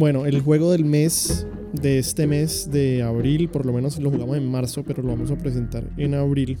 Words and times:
Bueno, 0.00 0.24
el 0.24 0.40
juego 0.40 0.72
del 0.72 0.86
mes, 0.86 1.46
de 1.74 1.98
este 1.98 2.26
mes 2.26 2.70
de 2.72 3.02
abril, 3.02 3.50
por 3.50 3.66
lo 3.66 3.74
menos 3.74 3.98
lo 3.98 4.10
jugamos 4.10 4.38
en 4.38 4.50
marzo, 4.50 4.82
pero 4.82 5.02
lo 5.02 5.10
vamos 5.10 5.30
a 5.30 5.36
presentar 5.36 5.84
en 5.98 6.14
abril. 6.14 6.56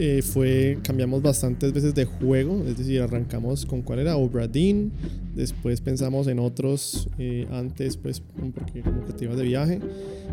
Eh, 0.00 0.20
fue, 0.20 0.80
cambiamos 0.82 1.22
bastantes 1.22 1.72
veces 1.72 1.94
de 1.94 2.06
juego, 2.06 2.64
es 2.66 2.76
decir, 2.76 3.00
arrancamos 3.02 3.64
con 3.64 3.82
cuál 3.82 4.00
era 4.00 4.16
Obra 4.16 4.48
Dinn, 4.48 4.90
después 5.36 5.80
pensamos 5.80 6.26
en 6.26 6.40
otros 6.40 7.08
eh, 7.20 7.46
antes, 7.52 7.96
pues, 7.96 8.20
porque 8.52 8.82
como 8.82 9.04
que 9.04 9.12
te 9.12 9.26
ibas 9.26 9.36
de 9.36 9.44
viaje, 9.44 9.78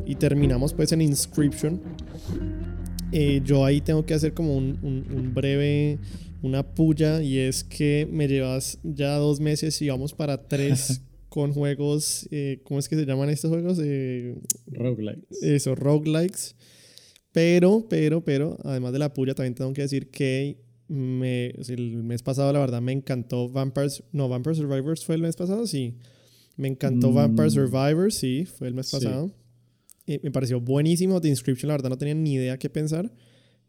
y 0.08 0.16
terminamos 0.16 0.74
pues 0.74 0.92
en 0.94 1.02
Inscription. 1.02 1.80
Eh, 3.12 3.44
yo 3.46 3.64
ahí 3.64 3.80
tengo 3.80 4.08
que 4.08 4.16
hacer 4.16 4.34
como 4.34 4.58
un, 4.58 4.80
un 4.82 5.34
breve 5.36 6.00
una 6.42 6.64
puya 6.64 7.22
y 7.22 7.38
es 7.38 7.64
que 7.64 8.08
me 8.12 8.28
llevas 8.28 8.80
ya 8.84 9.18
dos 9.18 9.40
meses 9.40 9.80
y 9.84 9.90
vamos 9.90 10.14
para 10.16 10.48
tres 10.48 11.04
con 11.32 11.54
juegos, 11.54 12.28
eh, 12.30 12.60
¿cómo 12.66 12.78
es 12.82 12.90
que 12.90 12.98
se 12.98 13.06
llaman 13.06 13.30
estos 13.30 13.50
juegos? 13.50 13.80
Eh, 13.82 14.36
roguelikes. 14.68 15.42
Eso, 15.42 15.76
roguelikes. 15.76 16.56
Pero, 17.32 17.88
pero, 17.90 18.22
pero, 18.22 18.58
además 18.66 18.92
de 18.92 19.00
la 19.00 19.14
puya, 19.14 19.34
también 19.34 19.56
tengo 19.56 19.72
que 19.72 19.84
decir 19.84 20.12
que 20.12 20.60
me, 20.90 21.52
el 21.70 22.04
mes 22.04 22.22
pasado, 22.22 22.52
la 22.52 22.60
verdad, 22.60 22.82
me 22.82 22.92
encantó 22.92 23.48
Vampires. 23.48 24.04
No, 24.12 24.28
Vampire 24.28 24.56
Survivors 24.56 25.06
fue 25.06 25.16
el 25.16 25.22
mes 25.22 25.38
pasado, 25.38 25.66
sí. 25.68 25.96
Me 26.58 26.68
encantó 26.68 27.12
mm. 27.12 27.16
Vampire 27.16 27.50
Survivors, 27.50 28.16
sí, 28.16 28.44
fue 28.44 28.68
el 28.68 28.74
mes 28.74 28.92
pasado. 28.92 29.34
Y 30.06 30.20
me 30.22 30.32
pareció 30.32 30.60
buenísimo. 30.60 31.22
The 31.22 31.30
Inscription, 31.30 31.70
la 31.70 31.76
verdad, 31.76 31.92
no 31.92 31.98
tenía 31.98 32.14
ni 32.14 32.34
idea 32.34 32.60
qué 32.60 32.70
pensar. 32.70 33.10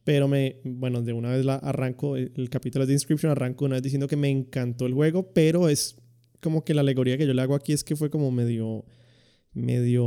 Pero 0.02 0.26
me, 0.26 0.56
bueno, 0.64 1.00
de 1.00 1.12
una 1.12 1.30
vez 1.30 1.44
la 1.44 1.54
arranco, 1.54 2.16
el, 2.16 2.32
el 2.34 2.50
capítulo 2.50 2.86
de 2.86 2.94
Inscription 2.94 3.30
arranco 3.30 3.66
una 3.66 3.76
vez 3.76 3.84
diciendo 3.84 4.08
que 4.08 4.16
me 4.16 4.30
encantó 4.30 4.86
el 4.86 4.94
juego, 4.94 5.32
pero 5.32 5.68
es 5.68 6.02
como 6.42 6.64
que 6.64 6.74
la 6.74 6.82
alegoría 6.82 7.16
que 7.16 7.26
yo 7.26 7.32
le 7.32 7.42
hago 7.42 7.54
aquí 7.54 7.72
es 7.72 7.84
que 7.84 7.96
fue 7.96 8.10
como 8.10 8.30
medio 8.30 8.84
medio 9.54 10.04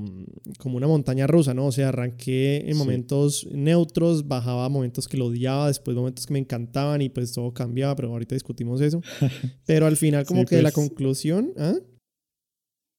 mm, 0.00 0.52
como 0.58 0.76
una 0.76 0.86
montaña 0.86 1.26
rusa, 1.26 1.54
¿no? 1.54 1.66
O 1.66 1.72
sea, 1.72 1.88
arranqué 1.88 2.70
en 2.70 2.76
momentos 2.76 3.46
neutros, 3.52 4.28
bajaba 4.28 4.68
momentos 4.68 5.08
que 5.08 5.16
lo 5.16 5.26
odiaba, 5.26 5.68
después 5.68 5.96
momentos 5.96 6.26
que 6.26 6.32
me 6.32 6.38
encantaban 6.38 7.02
y 7.02 7.08
pues 7.08 7.32
todo 7.32 7.52
cambiaba, 7.52 7.96
pero 7.96 8.10
ahorita 8.10 8.34
discutimos 8.34 8.80
eso. 8.80 9.00
Pero 9.66 9.86
al 9.86 9.96
final 9.96 10.24
como 10.24 10.44
que 10.44 10.56
la 10.56 10.70
pues 10.70 10.74
conclusión, 10.74 11.52
¿ah? 11.56 11.74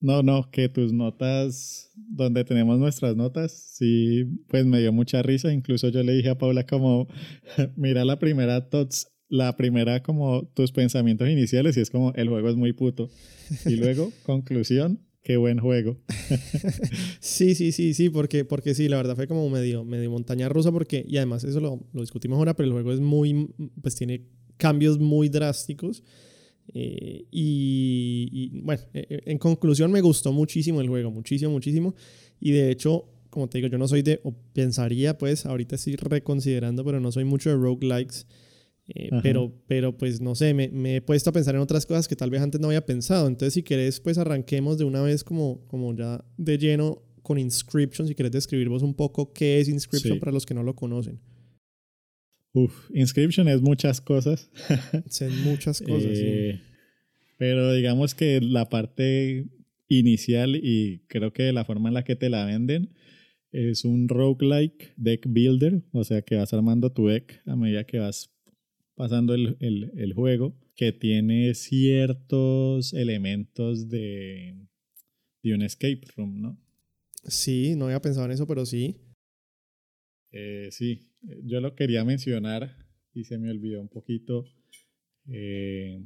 No, 0.01 0.21
no, 0.21 0.51
que 0.51 0.69
tus 0.69 0.93
notas, 0.93 1.89
donde 1.95 2.43
tenemos 2.43 2.77
nuestras 2.77 3.15
notas, 3.15 3.51
sí, 3.53 4.25
pues 4.47 4.65
me 4.65 4.79
dio 4.79 4.91
mucha 4.91 5.23
risa. 5.23 5.51
Incluso 5.51 5.89
yo 5.89 6.03
le 6.03 6.13
dije 6.13 6.29
a 6.29 6.37
Paula 6.37 6.65
como, 6.65 7.07
mira 7.75 8.05
la 8.05 8.19
primera 8.19 8.69
tots 8.69 9.14
la 9.29 9.55
primera 9.55 10.03
como 10.03 10.47
tus 10.53 10.71
pensamientos 10.71 11.29
iniciales 11.29 11.77
y 11.77 11.81
es 11.81 11.89
como 11.89 12.13
el 12.13 12.29
juego 12.29 12.49
es 12.49 12.55
muy 12.55 12.73
puto. 12.73 13.09
Y 13.65 13.75
luego, 13.75 14.11
conclusión, 14.23 14.99
qué 15.23 15.37
buen 15.37 15.59
juego. 15.59 15.97
sí, 17.19 17.55
sí, 17.55 17.71
sí, 17.71 17.93
sí, 17.93 18.09
porque, 18.09 18.45
porque 18.45 18.75
sí, 18.75 18.87
la 18.87 18.97
verdad 18.97 19.15
fue 19.15 19.27
como 19.27 19.49
medio, 19.49 19.83
medio 19.83 20.11
montaña 20.11 20.49
rusa 20.49 20.71
porque, 20.71 21.05
y 21.07 21.17
además 21.17 21.43
eso 21.43 21.59
lo, 21.59 21.87
lo 21.93 22.01
discutimos 22.01 22.37
ahora, 22.37 22.55
pero 22.55 22.67
el 22.67 22.73
juego 22.73 22.93
es 22.93 22.99
muy, 22.99 23.49
pues 23.81 23.95
tiene 23.95 24.25
cambios 24.57 24.99
muy 24.99 25.29
drásticos. 25.29 26.03
Eh, 26.73 27.25
y, 27.31 28.59
bueno, 28.61 28.81
eh, 28.93 29.05
eh, 29.09 29.21
en 29.25 29.37
conclusión 29.37 29.91
me 29.91 30.01
gustó 30.01 30.31
muchísimo 30.31 30.81
el 30.81 30.89
juego, 30.89 31.11
muchísimo, 31.11 31.51
muchísimo. 31.51 31.95
Y 32.39 32.51
de 32.51 32.71
hecho, 32.71 33.05
como 33.29 33.47
te 33.47 33.59
digo, 33.59 33.67
yo 33.67 33.77
no 33.77 33.87
soy 33.87 34.01
de, 34.01 34.19
o 34.23 34.33
pensaría 34.53 35.17
pues, 35.17 35.45
ahorita 35.45 35.75
estoy 35.75 35.95
reconsiderando, 35.95 36.83
pero 36.83 36.99
no 36.99 37.11
soy 37.11 37.25
mucho 37.25 37.49
de 37.49 37.55
roguelikes. 37.55 38.25
Eh, 38.87 39.09
pero, 39.23 39.51
pero 39.67 39.97
pues 39.97 40.21
no 40.21 40.35
sé, 40.35 40.53
me, 40.53 40.69
me, 40.69 40.97
he 40.97 41.01
puesto 41.01 41.31
a 41.31 41.33
pensar 41.33 41.55
en 41.55 41.61
otras 41.61 41.85
cosas 41.85 42.07
que 42.07 42.15
tal 42.15 42.29
vez 42.29 42.41
antes 42.41 42.61
no 42.61 42.67
había 42.67 42.85
pensado. 42.85 43.27
Entonces, 43.27 43.53
si 43.53 43.63
querés, 43.63 43.99
pues 43.99 44.17
arranquemos 44.17 44.77
de 44.77 44.83
una 44.83 45.01
vez 45.01 45.23
como, 45.23 45.65
como 45.67 45.95
ya 45.95 46.23
de 46.37 46.57
lleno 46.57 47.01
con 47.23 47.39
Inscription. 47.39 48.07
Si 48.07 48.15
querés 48.15 48.31
describir 48.31 48.69
vos 48.69 48.83
un 48.83 48.93
poco 48.93 49.33
qué 49.33 49.59
es 49.59 49.67
Inscription 49.67 50.19
para 50.19 50.31
los 50.31 50.45
que 50.45 50.53
no 50.53 50.63
lo 50.63 50.75
conocen. 50.75 51.19
Uf, 52.53 52.89
Inscription 52.93 53.47
es 53.47 53.61
muchas 53.61 53.99
cosas. 53.99 54.49
es 55.05 55.31
muchas 55.43 55.81
cosas, 55.81 56.11
eh, 56.13 56.61
Pero 57.37 57.73
digamos 57.73 58.13
que 58.13 58.39
la 58.39 58.69
parte 58.69 59.47
inicial 59.87 60.55
y 60.55 61.03
creo 61.07 61.33
que 61.33 61.51
la 61.51 61.65
forma 61.65 61.89
en 61.89 61.95
la 61.95 62.03
que 62.03 62.15
te 62.15 62.29
la 62.29 62.45
venden 62.45 62.93
es 63.51 63.85
un 63.85 64.07
roguelike 64.07 64.93
deck 64.97 65.25
builder, 65.27 65.81
o 65.91 66.03
sea 66.03 66.21
que 66.21 66.35
vas 66.35 66.53
armando 66.53 66.91
tu 66.91 67.07
deck 67.07 67.41
a 67.45 67.55
medida 67.55 67.85
que 67.85 67.99
vas 67.99 68.34
pasando 68.95 69.33
el, 69.33 69.57
el, 69.59 69.91
el 69.97 70.13
juego, 70.13 70.55
que 70.75 70.91
tiene 70.91 71.53
ciertos 71.53 72.93
elementos 72.93 73.89
de, 73.89 74.55
de 75.43 75.53
un 75.53 75.61
escape 75.61 76.01
room, 76.15 76.41
¿no? 76.41 76.57
Sí, 77.23 77.75
no 77.75 77.85
había 77.85 78.01
pensado 78.01 78.25
en 78.25 78.31
eso, 78.33 78.47
pero 78.47 78.65
sí. 78.65 78.97
Eh, 80.31 80.69
sí, 80.71 81.11
yo 81.43 81.61
lo 81.61 81.75
quería 81.75 82.03
mencionar 82.03 82.75
y 83.13 83.23
se 83.23 83.37
me 83.37 83.49
olvidó 83.49 83.81
un 83.81 83.87
poquito 83.87 84.45
eh, 85.29 86.03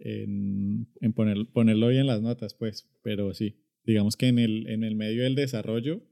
en, 0.00 0.86
en 1.00 1.12
poner, 1.12 1.46
ponerlo 1.52 1.86
hoy 1.86 1.98
en 1.98 2.06
las 2.06 2.22
notas, 2.22 2.54
pues, 2.54 2.88
pero 3.02 3.34
sí, 3.34 3.56
digamos 3.84 4.16
que 4.16 4.28
en 4.28 4.38
el, 4.38 4.68
en 4.68 4.84
el 4.84 4.94
medio 4.94 5.24
del 5.24 5.34
desarrollo, 5.34 6.02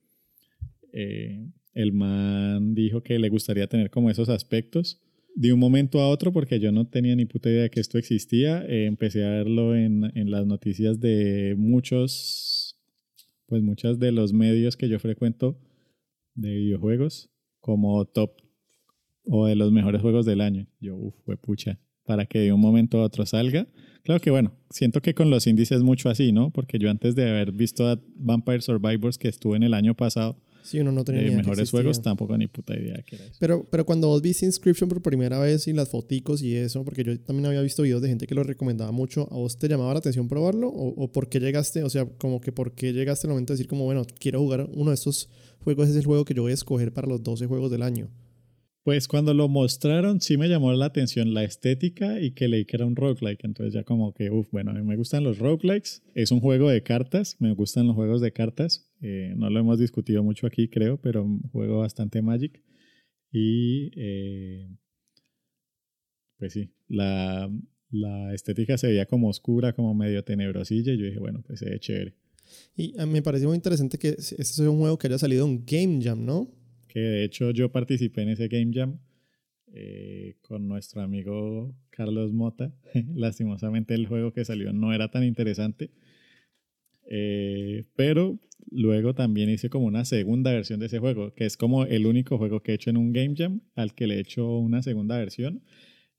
eh, 0.92 1.46
el 1.74 1.92
man 1.92 2.74
dijo 2.74 3.02
que 3.02 3.18
le 3.18 3.28
gustaría 3.28 3.66
tener 3.66 3.90
como 3.90 4.10
esos 4.10 4.28
aspectos 4.28 5.00
de 5.34 5.52
un 5.52 5.58
momento 5.58 6.00
a 6.00 6.08
otro, 6.08 6.32
porque 6.32 6.60
yo 6.60 6.72
no 6.72 6.86
tenía 6.86 7.16
ni 7.16 7.24
puta 7.24 7.48
idea 7.48 7.68
que 7.68 7.80
esto 7.80 7.98
existía, 7.98 8.64
eh, 8.66 8.86
empecé 8.86 9.24
a 9.24 9.30
verlo 9.30 9.74
en, 9.74 10.10
en, 10.16 10.30
las 10.30 10.46
noticias 10.46 11.00
de 11.00 11.54
muchos, 11.56 12.78
pues 13.46 13.62
muchas 13.62 13.98
de 13.98 14.12
los 14.12 14.32
medios 14.32 14.76
que 14.76 14.88
yo 14.88 14.98
frecuento 14.98 15.58
de 16.34 16.54
videojuegos, 16.54 17.30
como 17.60 18.04
top 18.04 18.32
o 19.24 19.46
de 19.46 19.56
los 19.56 19.72
mejores 19.72 20.02
juegos 20.02 20.26
del 20.26 20.40
año. 20.40 20.66
Yo, 20.80 20.96
uff, 20.96 21.14
fue 21.24 21.36
pucha, 21.36 21.78
para 22.04 22.26
que 22.26 22.40
de 22.40 22.52
un 22.52 22.60
momento 22.60 23.00
a 23.00 23.04
otro 23.04 23.24
salga. 23.26 23.66
Claro 24.02 24.20
que 24.20 24.30
bueno, 24.30 24.52
siento 24.70 25.00
que 25.00 25.14
con 25.14 25.30
los 25.30 25.46
índices 25.46 25.82
mucho 25.82 26.08
así, 26.08 26.32
¿no? 26.32 26.50
Porque 26.50 26.78
yo 26.78 26.90
antes 26.90 27.14
de 27.14 27.28
haber 27.28 27.52
visto 27.52 27.86
a 27.88 28.00
Vampire 28.16 28.60
Survivors 28.60 29.16
que 29.16 29.28
estuvo 29.28 29.54
en 29.54 29.62
el 29.62 29.74
año 29.74 29.94
pasado, 29.94 30.42
Sí, 30.62 30.78
uno 30.80 30.92
no 30.92 31.04
tenía 31.04 31.30
mejores 31.36 31.70
juegos, 31.70 32.00
tampoco 32.00 32.36
ni 32.38 32.46
puta 32.46 32.74
idea 32.74 33.02
que 33.02 33.16
era 33.16 33.24
eso. 33.24 33.36
Pero, 33.38 33.66
pero 33.68 33.84
cuando 33.84 34.08
vos 34.08 34.22
viste 34.22 34.46
Inscription 34.46 34.88
por 34.88 35.02
primera 35.02 35.38
vez 35.38 35.66
y 35.66 35.72
las 35.72 35.88
foticos 35.88 36.42
y 36.42 36.54
eso, 36.54 36.84
porque 36.84 37.04
yo 37.04 37.18
también 37.20 37.46
había 37.46 37.60
visto 37.60 37.82
videos 37.82 38.02
de 38.02 38.08
gente 38.08 38.26
que 38.26 38.34
lo 38.34 38.44
recomendaba 38.44 38.92
mucho, 38.92 39.28
¿a 39.30 39.34
vos 39.34 39.56
te 39.58 39.68
llamaba 39.68 39.92
la 39.92 39.98
atención 39.98 40.28
probarlo? 40.28 40.68
¿O, 40.68 40.88
o 40.88 41.12
por 41.12 41.28
qué 41.28 41.40
llegaste, 41.40 41.82
o 41.82 41.90
sea, 41.90 42.06
como 42.06 42.40
que 42.40 42.52
por 42.52 42.74
qué 42.74 42.92
llegaste 42.92 43.26
al 43.26 43.32
momento 43.32 43.52
de 43.52 43.58
decir 43.58 43.68
como, 43.68 43.84
bueno, 43.84 44.04
quiero 44.18 44.40
jugar 44.40 44.68
uno 44.72 44.90
de 44.90 44.94
estos 44.94 45.28
juegos, 45.64 45.88
es 45.88 45.96
el 45.96 46.04
juego 46.04 46.24
que 46.24 46.34
yo 46.34 46.42
voy 46.42 46.52
a 46.52 46.54
escoger 46.54 46.92
para 46.92 47.08
los 47.08 47.22
12 47.22 47.46
juegos 47.46 47.70
del 47.70 47.82
año? 47.82 48.10
Pues 48.84 49.06
cuando 49.06 49.32
lo 49.32 49.48
mostraron 49.48 50.20
sí 50.20 50.36
me 50.36 50.48
llamó 50.48 50.72
la 50.72 50.86
atención 50.86 51.34
la 51.34 51.44
estética 51.44 52.20
y 52.20 52.32
que 52.32 52.48
leí 52.48 52.64
que 52.64 52.76
era 52.76 52.84
un 52.84 52.96
roguelike. 52.96 53.44
Entonces 53.44 53.74
ya 53.74 53.84
como 53.84 54.12
que, 54.12 54.30
uff, 54.30 54.50
bueno, 54.50 54.72
a 54.72 54.74
mí 54.74 54.82
me 54.82 54.96
gustan 54.96 55.22
los 55.22 55.38
roguelikes. 55.38 56.02
Es 56.14 56.32
un 56.32 56.40
juego 56.40 56.68
de 56.68 56.82
cartas, 56.82 57.36
me 57.38 57.54
gustan 57.54 57.86
los 57.86 57.94
juegos 57.94 58.20
de 58.20 58.32
cartas. 58.32 58.90
Eh, 59.00 59.34
no 59.36 59.50
lo 59.50 59.60
hemos 59.60 59.78
discutido 59.78 60.24
mucho 60.24 60.48
aquí, 60.48 60.68
creo, 60.68 61.00
pero 61.00 61.28
juego 61.52 61.78
bastante 61.78 62.22
Magic. 62.22 62.60
Y 63.30 63.92
eh, 63.96 64.68
pues 66.38 66.52
sí, 66.52 66.74
la, 66.88 67.48
la, 67.90 68.34
estética 68.34 68.76
se 68.78 68.88
veía 68.88 69.06
como 69.06 69.28
oscura, 69.28 69.74
como 69.74 69.94
medio 69.94 70.24
tenebrosilla. 70.24 70.92
Y 70.92 70.98
yo 70.98 71.04
dije, 71.06 71.20
bueno, 71.20 71.44
pues 71.46 71.60
se 71.60 71.70
ve 71.70 71.78
chévere. 71.78 72.16
Y 72.76 72.94
me 73.06 73.22
pareció 73.22 73.46
muy 73.46 73.54
interesante 73.54 73.96
que 73.96 74.08
este 74.08 74.44
sea 74.44 74.68
un 74.68 74.80
juego 74.80 74.98
que 74.98 75.06
haya 75.06 75.18
salido 75.18 75.46
en 75.46 75.64
Game 75.64 76.00
Jam, 76.02 76.24
¿no? 76.24 76.50
Que 76.92 77.00
de 77.00 77.24
hecho 77.24 77.52
yo 77.52 77.72
participé 77.72 78.20
en 78.20 78.28
ese 78.28 78.48
Game 78.48 78.70
Jam 78.70 78.98
eh, 79.72 80.36
con 80.42 80.68
nuestro 80.68 81.00
amigo 81.00 81.74
Carlos 81.88 82.34
Mota. 82.34 82.74
Lastimosamente 83.14 83.94
el 83.94 84.06
juego 84.06 84.34
que 84.34 84.44
salió 84.44 84.74
no 84.74 84.92
era 84.92 85.10
tan 85.10 85.24
interesante. 85.24 85.90
Eh, 87.08 87.84
pero 87.96 88.38
luego 88.70 89.14
también 89.14 89.48
hice 89.48 89.70
como 89.70 89.86
una 89.86 90.04
segunda 90.04 90.52
versión 90.52 90.80
de 90.80 90.86
ese 90.86 90.98
juego, 90.98 91.32
que 91.34 91.46
es 91.46 91.56
como 91.56 91.86
el 91.86 92.04
único 92.04 92.36
juego 92.36 92.62
que 92.62 92.72
he 92.72 92.74
hecho 92.74 92.90
en 92.90 92.98
un 92.98 93.14
Game 93.14 93.34
Jam 93.38 93.62
al 93.74 93.94
que 93.94 94.06
le 94.06 94.16
he 94.16 94.20
hecho 94.20 94.58
una 94.58 94.82
segunda 94.82 95.16
versión. 95.16 95.62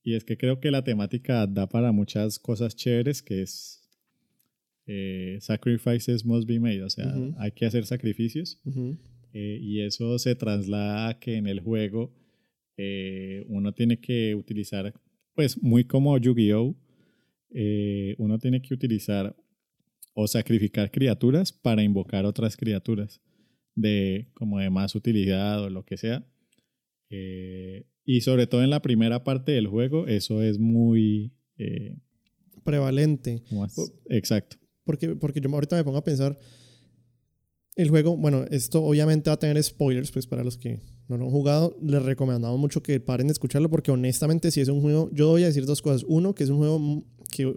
Y 0.02 0.16
es 0.16 0.24
que 0.24 0.38
creo 0.38 0.60
que 0.60 0.72
la 0.72 0.84
temática 0.84 1.46
da 1.46 1.70
para 1.70 1.92
muchas 1.92 2.40
cosas 2.40 2.76
chéveres, 2.76 3.22
que 3.22 3.44
es 3.44 3.88
eh, 4.88 5.38
sacrifices 5.40 6.26
must 6.26 6.48
be 6.48 6.60
made, 6.60 6.82
o 6.82 6.90
sea, 6.90 7.14
hay 7.38 7.52
que 7.52 7.68
hacer 7.68 7.86
sacrificios. 7.86 8.60
Eh, 9.34 9.58
y 9.60 9.82
eso 9.82 10.20
se 10.20 10.36
traslada 10.36 11.10
a 11.10 11.20
que 11.20 11.38
en 11.38 11.48
el 11.48 11.60
juego 11.60 12.14
eh, 12.78 13.44
uno 13.48 13.74
tiene 13.74 14.00
que 14.00 14.36
utilizar, 14.36 14.94
pues 15.34 15.62
muy 15.62 15.86
como 15.86 16.16
Yu-Gi-Oh, 16.20 16.76
eh, 17.50 18.14
uno 18.20 18.38
tiene 18.38 18.62
que 18.62 18.76
utilizar 18.76 19.36
o 20.14 20.28
sacrificar 20.28 20.92
criaturas 20.92 21.52
para 21.52 21.82
invocar 21.82 22.26
otras 22.26 22.56
criaturas 22.56 23.22
de 23.74 24.30
como 24.36 24.60
de 24.60 24.70
más 24.70 24.94
utilidad 24.94 25.64
o 25.64 25.70
lo 25.72 25.84
que 25.84 25.98
sea. 25.98 26.24
y 28.06 28.22
sobre 28.22 28.48
todo 28.48 28.64
en 28.64 28.70
la 28.70 28.82
primera 28.82 29.24
parte 29.24 29.52
del 29.54 29.68
juego, 29.68 30.08
eso 30.08 30.42
es 30.44 30.60
muy... 30.60 31.32
Prevalente. 32.64 33.44
exacto. 34.10 34.58
porque, 34.84 35.16
porque 35.16 35.42
yo 35.42 35.50
ahorita 35.50 35.76
me 35.76 35.84
pongo 35.84 35.98
a 35.98 36.04
pensar, 36.04 36.38
el 37.76 37.90
juego, 37.90 38.16
bueno, 38.16 38.46
esto 38.52 38.84
obviamente 38.84 39.30
va 39.30 39.36
a 39.36 39.40
tener 39.40 39.62
spoilers, 39.62 40.12
pues 40.12 40.28
para 40.28 40.44
los 40.44 40.58
que 40.58 40.80
no 41.08 41.18
lo 41.18 41.26
han 41.26 41.32
jugado, 41.32 41.76
les 41.82 42.02
recomendamos 42.04 42.60
mucho 42.60 42.84
que 42.84 43.00
paren 43.00 43.28
de 43.28 43.34
escucharlo 43.34 43.70
porque 43.70 43.92
honestamente 43.92 44.52
si 44.52 44.62
es 44.62 44.68
un 44.70 44.82
juego, 44.82 45.10
yo 45.12 45.30
voy 45.30 45.44
a 45.44 45.48
decir 45.48 45.66
dos 45.66 45.82
cosas. 45.82 46.06
Uno, 46.08 46.36
que 46.36 46.44
es 46.44 46.50
un 46.50 46.58
juego 46.58 47.04
que 47.32 47.56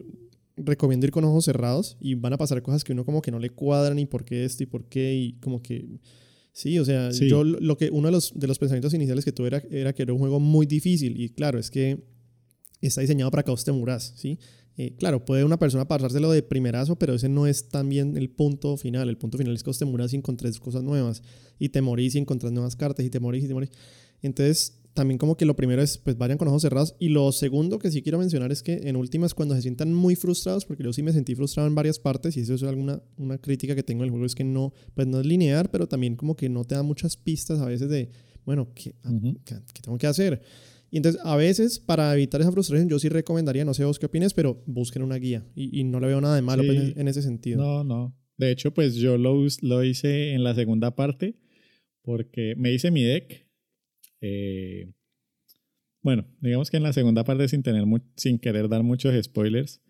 recomiendo 0.57 1.07
ir 1.07 1.13
con 1.13 1.25
ojos 1.25 1.45
cerrados 1.45 1.97
y 2.01 2.15
van 2.15 2.33
a 2.33 2.39
pasar 2.39 2.63
cosas 2.63 2.83
que 2.83 2.93
uno 2.93 3.05
como 3.05 3.21
que 3.21 3.31
no 3.31 3.39
le 3.39 3.51
cuadran 3.51 3.99
y 3.99 4.07
por 4.07 4.25
qué 4.25 4.45
esto 4.45 4.63
y 4.63 4.67
por 4.67 4.85
qué 4.87 5.15
y 5.15 5.33
como 5.35 5.63
que... 5.63 5.87
Sí, 6.53 6.79
o 6.79 6.87
sea, 6.87 7.11
yo 7.11 7.45
lo 7.45 7.77
que 7.77 7.91
uno 7.91 8.09
de 8.09 8.13
los, 8.13 8.33
de 8.35 8.47
los 8.47 8.59
pensamientos 8.59 8.95
iniciales 8.95 9.27
que 9.27 9.33
tuve 9.33 9.49
era, 9.49 9.63
era 9.71 9.93
que 9.93 10.03
era 10.03 10.15
un 10.15 10.19
juego 10.19 10.41
muy 10.41 10.65
difícil 10.65 11.21
y 11.21 11.29
claro, 11.29 11.59
es 11.59 11.71
que 11.71 12.03
está 12.81 13.03
diseñado 13.03 13.31
para 13.31 13.43
caos 13.43 13.63
te 13.63 13.73
muras, 13.73 14.15
¿sí? 14.17 14.39
Eh, 14.79 14.95
claro, 14.99 15.25
puede 15.25 15.45
una 15.45 15.59
persona 15.59 15.89
pasárselo 15.89 16.31
de 16.31 16.43
primerazo, 16.43 16.97
pero 16.97 17.15
ese 17.15 17.29
no 17.29 17.47
es 17.47 17.69
también 17.69 18.17
el 18.17 18.29
punto 18.29 18.77
final. 18.77 19.09
El 19.09 19.17
punto 19.17 19.39
final 19.39 19.55
es 19.55 19.63
que 19.63 19.73
te 19.73 19.85
muras 19.85 20.13
y 20.13 20.17
encontrás 20.17 20.61
cosas 20.61 20.83
nuevas. 20.83 21.23
Y 21.59 21.71
te 21.71 21.81
morís 21.81 22.15
y 22.15 22.19
encontrás 22.19 22.53
nuevas 22.53 22.77
cartas 22.77 23.05
y 23.05 23.11
te 23.11 23.21
morís 23.21 23.45
y 23.45 23.49
te 23.49 23.55
morís. 23.55 23.71
Entonces, 24.23 24.79
también 24.93 25.19
como 25.19 25.37
que 25.37 25.45
lo 25.45 25.55
primero 25.57 25.83
es, 25.83 25.99
pues 25.99 26.19
vayan 26.19 26.37
con 26.37 26.49
ojos 26.49 26.63
cerrados. 26.63 26.95
Y 26.99 27.09
lo 27.09 27.31
segundo 27.33 27.79
que 27.79 27.91
sí 27.91 28.03
quiero 28.03 28.19
mencionar 28.19 28.53
es 28.53 28.63
que 28.63 28.81
en 28.85 28.97
últimas, 28.97 29.35
cuando 29.35 29.55
se 29.55 29.63
sientan 29.63 29.95
muy 29.95 30.17
frustrados, 30.17 30.65
porque 30.67 30.83
yo 30.83 30.93
sí 30.93 31.03
me 31.03 31.13
sentí 31.13 31.35
frustrado 31.35 31.69
en 31.69 31.75
varias 31.75 31.99
partes, 31.99 32.37
y 32.37 32.41
eso 32.41 32.55
es 32.55 32.63
alguna 32.63 33.03
una 33.17 33.39
crítica 33.39 33.75
que 33.75 33.83
tengo 33.83 34.03
del 34.03 34.11
juego, 34.11 34.27
es 34.27 34.35
que 34.35 34.45
no, 34.45 34.73
pues 34.95 35.07
no 35.07 35.21
es 35.21 35.27
lineal, 35.27 35.69
pero 35.71 35.87
también 35.87 36.17
como 36.17 36.35
que 36.35 36.49
no 36.49 36.65
te 36.65 36.75
da 36.75 36.83
muchas 36.83 37.17
pistas 37.17 37.61
a 37.61 37.67
veces 37.67 37.89
de, 37.89 38.11
bueno, 38.45 38.69
¿qué, 38.75 38.95
¿qué 39.45 39.83
tengo 39.83 39.99
que 39.99 40.07
hacer? 40.07 40.43
Y 40.97 40.99
entonces, 40.99 41.21
a 41.27 41.37
veces, 41.37 41.79
para 41.79 42.15
evitar 42.15 42.41
esa 42.41 42.51
frustración, 42.51 42.89
yo 42.89 42.99
sí 42.99 43.11
recomendaría, 43.11 43.67
no 43.67 43.75
sé 43.75 43.85
vos 43.85 43.99
qué 43.99 44.07
opines, 44.07 44.33
pero 44.33 44.63
busquen 44.65 45.03
una 45.03 45.17
guía. 45.17 45.47
Y, 45.55 45.85
no 45.85 46.01
le 46.01 46.07
veo 46.07 46.23
nada 46.23 46.35
de 46.37 46.41
malo 46.41 46.63
pues, 46.65 46.97
en, 46.97 47.07
ese 47.07 47.21
sentido. 47.21 47.63
No, 47.63 47.85
no. 47.85 48.17
De 48.39 48.51
hecho, 48.51 48.73
pues 48.73 48.95
yo 48.95 49.19
lo, 49.19 49.45
lo 49.61 49.85
hice 49.85 50.33
en 50.33 50.43
la 50.43 50.55
segunda 50.55 50.97
parte 50.97 51.37
porque 52.01 52.55
me 52.57 52.73
hice 52.73 52.91
mi 52.91 53.03
deck. 53.03 53.47
Eh, 54.23 54.91
bueno, 56.01 56.27
digamos 56.41 56.71
que 56.71 56.79
en 56.79 56.85
la 56.85 56.95
segunda 56.95 57.25
parte, 57.25 57.47
sin, 57.49 57.63
tener 57.63 57.85
sin 58.17 58.39
querer 58.39 58.67
dar 58.71 58.83
muchos 58.83 59.23
spoilers, 59.23 59.83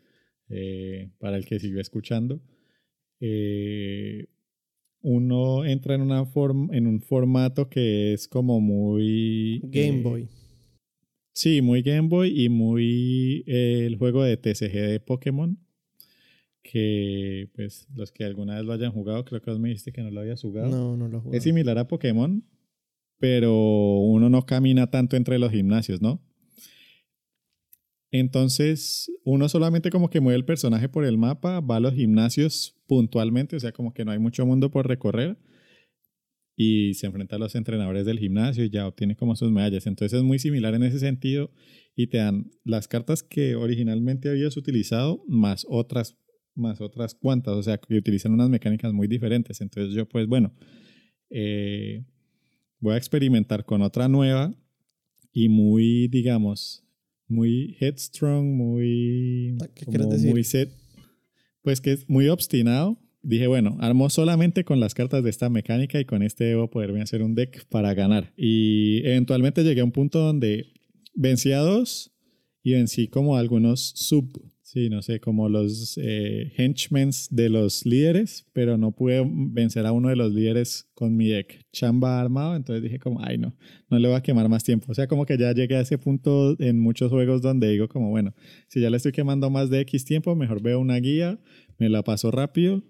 eh, 0.49 1.13
para 1.21 1.37
el 1.37 1.47
que 1.47 1.61
sigue 1.61 1.81
escuchando, 1.81 2.43
eh, 3.21 4.27
uno 5.03 5.65
entra 5.65 5.95
en, 5.95 6.01
una 6.01 6.27
forma 6.27 6.77
en 6.77 6.89
un 6.89 7.01
formato 7.01 7.69
que 7.69 8.13
es 8.13 8.27
como 8.27 8.61
muy... 8.61 9.61
Game 9.67 10.03
Boy. 10.03 10.29
Sí, 11.37 11.61
muy 11.61 11.83
Game 11.83 12.09
Boy 12.09 12.45
y 12.45 12.49
muy 12.49 13.45
eh, 13.47 13.85
el 13.87 13.99
juego 13.99 14.23
de 14.23 14.39
TCG 14.39 14.73
de 14.73 15.01
Pokémon. 15.01 15.59
Que, 16.63 17.51
pues, 17.55 17.87
los 17.95 18.11
que 18.11 18.25
alguna 18.25 18.55
vez 18.55 18.65
lo 18.65 18.73
hayan 18.73 18.91
jugado, 18.91 19.23
creo 19.27 19.43
que 19.43 19.51
vos 19.51 19.61
me 19.61 19.69
dijiste 19.69 19.93
que 19.93 20.03
no 20.03 20.11
lo 20.11 20.21
habías 20.21 20.41
jugado. 20.41 20.71
No, 20.71 20.97
no 20.97 21.09
lo 21.09 21.23
he 21.31 21.37
Es 21.37 21.43
similar 21.43 21.77
a 21.77 21.87
Pokémon, 21.89 22.43
pero 23.19 23.53
uno 23.99 24.31
no 24.31 24.47
camina 24.47 24.91
tanto 24.91 25.15
entre 25.15 25.39
los 25.39 25.53
gimnasios, 25.53 26.01
¿no? 26.01 26.25
Entonces, 28.11 29.13
uno 29.23 29.51
solamente 29.51 29.91
como 29.91 30.09
que 30.09 30.21
mueve 30.21 30.39
el 30.39 30.47
personaje 30.47 30.89
por 30.89 31.05
el 31.05 31.19
mapa, 31.19 31.61
va 31.61 31.77
a 31.77 31.81
los 31.81 31.93
gimnasios 31.93 32.79
puntualmente, 32.87 33.57
o 33.57 33.61
sea, 33.61 33.73
como 33.73 33.93
que 33.93 34.07
no 34.07 34.11
hay 34.11 34.19
mucho 34.19 34.47
mundo 34.47 34.71
por 34.71 34.89
recorrer 34.89 35.37
y 36.57 36.95
se 36.95 37.07
enfrenta 37.07 37.37
a 37.37 37.39
los 37.39 37.55
entrenadores 37.55 38.07
del 38.07 38.19
gimnasio 38.19 38.65
y 38.65 38.71
ya 38.71 38.89
obtiene 38.89 39.15
como 39.15 39.37
sus 39.37 39.53
medallas. 39.53 39.87
Entonces 39.87 40.19
es 40.19 40.25
muy 40.25 40.39
similar 40.39 40.75
en 40.75 40.85
ese 40.85 40.99
sentido 40.99 41.53
y 41.95 42.07
te 42.07 42.19
dan 42.19 42.51
las 42.65 42.89
cartas 42.89 43.23
que 43.23 43.55
originalmente 43.55 44.31
habías 44.31 44.57
utilizado 44.57 45.23
más 45.29 45.67
otras 45.69 46.17
más 46.55 46.81
otras 46.81 47.15
cuantas, 47.15 47.55
o 47.55 47.63
sea, 47.63 47.77
que 47.77 47.99
utilizan 47.99 48.33
unas 48.33 48.49
mecánicas 48.49 48.91
muy 48.95 49.09
diferentes. 49.09 49.61
Entonces 49.61 49.95
yo 49.95 50.09
pues 50.09 50.27
bueno, 50.27 50.55
eh, 51.29 52.07
voy 52.81 52.95
a 52.95 52.97
experimentar 52.97 53.67
con 53.67 53.83
otra 53.83 54.09
nueva 54.09 54.55
y 55.33 55.51
muy, 55.51 56.09
digamos, 56.09 56.83
muy 57.29 57.77
headstrong, 57.79 58.47
muy... 58.47 59.59
¿Qué 59.75 59.85
quieres 59.85 60.09
decir? 60.09 60.31
Muy 60.31 60.45
set, 60.45 60.73
pues 61.61 61.83
que 61.83 61.93
es 61.93 62.09
muy 62.09 62.29
obstinado 62.29 62.99
dije, 63.27 63.49
bueno, 63.49 63.77
armo 63.81 64.09
solamente 64.09 64.65
con 64.65 64.79
las 64.79 64.95
cartas 64.95 65.25
de 65.25 65.31
esta 65.31 65.51
mecánica 65.51 65.99
y 65.99 66.05
con 66.05 66.23
este 66.23 66.45
debo 66.45 66.71
poderme 66.71 67.03
hacer 67.03 67.23
un 67.23 67.35
deck 67.35 67.67
para 67.67 67.93
ganar. 67.93 68.33
Y 68.37 69.05
eventualmente 69.05 69.65
llegué 69.65 69.81
a 69.81 69.85
un 69.85 69.93
punto 69.93 70.21
donde 70.21 70.73
vencí 71.15 71.51
a 71.51 71.59
dos 71.59 72.13
y 72.63 72.73
vencí 72.73 73.09
como 73.09 73.37
algunos 73.37 73.81
sub, 73.97 74.31
sí, 74.63 74.89
no 74.91 75.03
sé, 75.03 75.19
como 75.19 75.49
los 75.49 75.99
eh, 76.01 76.53
henchmen 76.57 77.11
de 77.31 77.49
los 77.49 77.85
líderes, 77.85 78.47
pero 78.53 78.79
no 78.79 78.93
pude 78.93 79.25
vencer 79.29 79.87
a 79.87 79.93
uno 79.93 80.09
de 80.09 80.17
los 80.17 80.33
líderes 80.33 80.89
con 80.95 81.17
mi 81.17 81.27
deck 81.29 81.65
chamba 81.73 82.21
armado, 82.21 82.55
entonces 82.55 82.83
dije 82.83 83.01
como, 83.01 83.21
ay 83.25 83.39
no, 83.39 83.57
no 83.91 83.99
le 83.99 84.07
voy 84.07 84.17
a 84.17 84.23
quemar 84.23 84.49
más 84.49 84.63
tiempo. 84.63 84.93
O 84.93 84.95
sea, 84.95 85.09
como 85.09 85.27
que 85.27 85.37
ya 85.37 85.53
llegué 85.53 85.75
a 85.75 85.81
ese 85.81 85.99
punto 85.99 86.55
en 86.61 86.79
muchos 86.79 87.11
juegos 87.11 87.43
donde 87.43 87.71
digo 87.71 87.89
como, 87.89 88.11
bueno, 88.11 88.35
si 88.69 88.81
ya 88.81 88.89
le 88.89 88.99
estoy 88.99 89.11
quemando 89.11 89.51
más 89.51 89.69
de 89.69 89.81
X 89.81 90.05
tiempo, 90.05 90.37
mejor 90.37 90.63
veo 90.63 90.79
una 90.79 90.97
guía, 90.99 91.41
me 91.79 91.89
la 91.89 92.05
paso 92.05 92.31
rápido 92.31 92.85